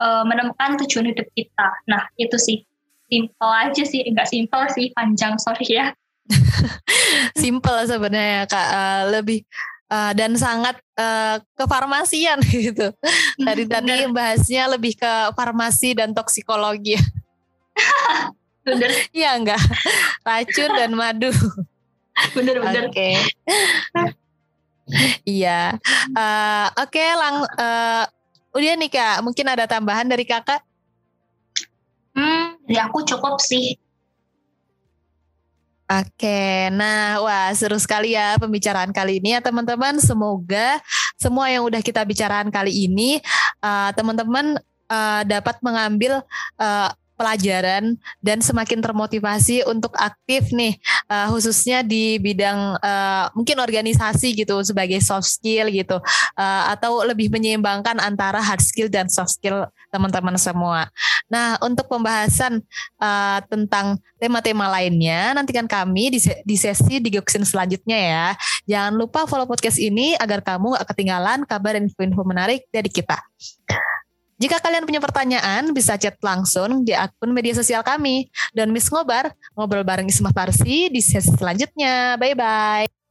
uh, 0.00 0.24
menemukan 0.26 0.80
tujuan 0.84 1.12
hidup 1.12 1.28
kita. 1.34 1.68
Nah 1.90 2.08
itu 2.16 2.34
sih 2.40 2.62
simple 3.10 3.52
aja 3.52 3.82
sih, 3.84 4.00
enggak 4.02 4.28
simple 4.30 4.64
sih, 4.72 4.90
panjang 4.96 5.36
sorry 5.38 5.66
ya. 5.68 5.92
simple 7.42 7.78
sebenarnya 7.84 8.48
kak, 8.48 8.68
uh, 8.72 9.02
lebih 9.12 9.44
uh, 9.92 10.16
dan 10.16 10.32
sangat 10.40 10.80
uh, 10.96 11.36
kefarmasian 11.54 12.40
gitu. 12.64 12.90
Tadi 13.38 13.64
tadi 13.68 14.08
bahasnya 14.08 14.72
lebih 14.72 14.96
ke 14.96 15.12
farmasi 15.36 15.92
dan 15.92 16.16
toksikologi. 16.16 16.96
bener 18.64 18.90
iya 19.12 19.36
enggak 19.36 19.60
racun 20.24 20.70
dan 20.72 20.90
madu 20.96 21.28
bener 22.32 22.56
bener 22.64 22.88
oke 22.88 22.96
okay. 22.96 23.14
iya 25.28 25.76
uh, 26.16 26.66
oke 26.80 26.88
okay, 26.88 27.08
lang 27.12 27.44
uh, 27.60 28.04
udah 28.54 28.74
nih 28.78 28.90
kak 28.90 29.18
mungkin 29.26 29.46
ada 29.50 29.66
tambahan 29.66 30.06
dari 30.06 30.22
kakak 30.22 30.62
hmm 32.14 32.70
ya 32.70 32.86
aku 32.88 33.02
cukup 33.02 33.42
sih 33.42 33.76
Oke, 35.84 36.72
nah 36.72 37.20
wah 37.20 37.52
seru 37.52 37.76
sekali 37.76 38.16
ya 38.16 38.40
pembicaraan 38.40 38.88
kali 38.88 39.20
ini 39.20 39.36
ya 39.36 39.44
teman-teman. 39.44 40.00
Semoga 40.00 40.80
semua 41.20 41.52
yang 41.52 41.60
udah 41.60 41.84
kita 41.84 42.00
bicarakan 42.08 42.48
kali 42.48 42.88
ini 42.88 43.20
uh, 43.60 43.92
teman-teman 43.92 44.56
uh, 44.88 45.22
dapat 45.28 45.60
mengambil 45.60 46.24
uh, 46.56 46.88
pelajaran 47.14 47.94
dan 48.18 48.38
semakin 48.42 48.82
termotivasi 48.82 49.62
untuk 49.70 49.94
aktif 49.98 50.50
nih 50.50 50.78
uh, 51.06 51.30
khususnya 51.30 51.86
di 51.86 52.18
bidang 52.18 52.78
uh, 52.82 53.30
mungkin 53.32 53.58
organisasi 53.62 54.34
gitu 54.34 54.58
sebagai 54.66 54.98
soft 54.98 55.30
skill 55.30 55.70
gitu 55.70 55.98
uh, 56.38 56.62
atau 56.74 57.06
lebih 57.06 57.30
menyeimbangkan 57.30 58.02
antara 58.02 58.42
hard 58.42 58.62
skill 58.62 58.90
dan 58.90 59.06
soft 59.06 59.38
skill 59.38 59.66
teman-teman 59.94 60.34
semua. 60.34 60.90
Nah 61.30 61.54
untuk 61.62 61.86
pembahasan 61.86 62.58
uh, 62.98 63.38
tentang 63.46 63.96
tema-tema 64.18 64.66
lainnya 64.66 65.36
nantikan 65.38 65.70
kami 65.70 66.18
di, 66.18 66.18
di 66.42 66.56
sesi 66.58 66.98
di 66.98 67.14
Goksin 67.14 67.46
selanjutnya 67.46 67.98
ya. 67.98 68.26
Jangan 68.66 68.94
lupa 68.98 69.28
follow 69.30 69.46
podcast 69.46 69.78
ini 69.78 70.18
agar 70.18 70.42
kamu 70.42 70.74
gak 70.80 70.88
ketinggalan 70.90 71.46
kabar 71.46 71.78
dan 71.78 71.86
info-info 71.86 72.26
menarik 72.26 72.66
dari 72.74 72.90
kita. 72.90 73.20
Jika 74.34 74.58
kalian 74.58 74.82
punya 74.82 74.98
pertanyaan, 74.98 75.70
bisa 75.70 75.94
chat 75.94 76.18
langsung 76.18 76.82
di 76.82 76.90
akun 76.90 77.30
media 77.30 77.54
sosial 77.54 77.86
kami. 77.86 78.26
Dan 78.50 78.74
Miss 78.74 78.90
Ngobar, 78.90 79.30
ngobrol 79.54 79.86
bareng 79.86 80.10
Isma 80.10 80.34
Farsi 80.34 80.90
di 80.90 80.98
sesi 80.98 81.30
selanjutnya. 81.34 82.18
Bye-bye. 82.18 83.03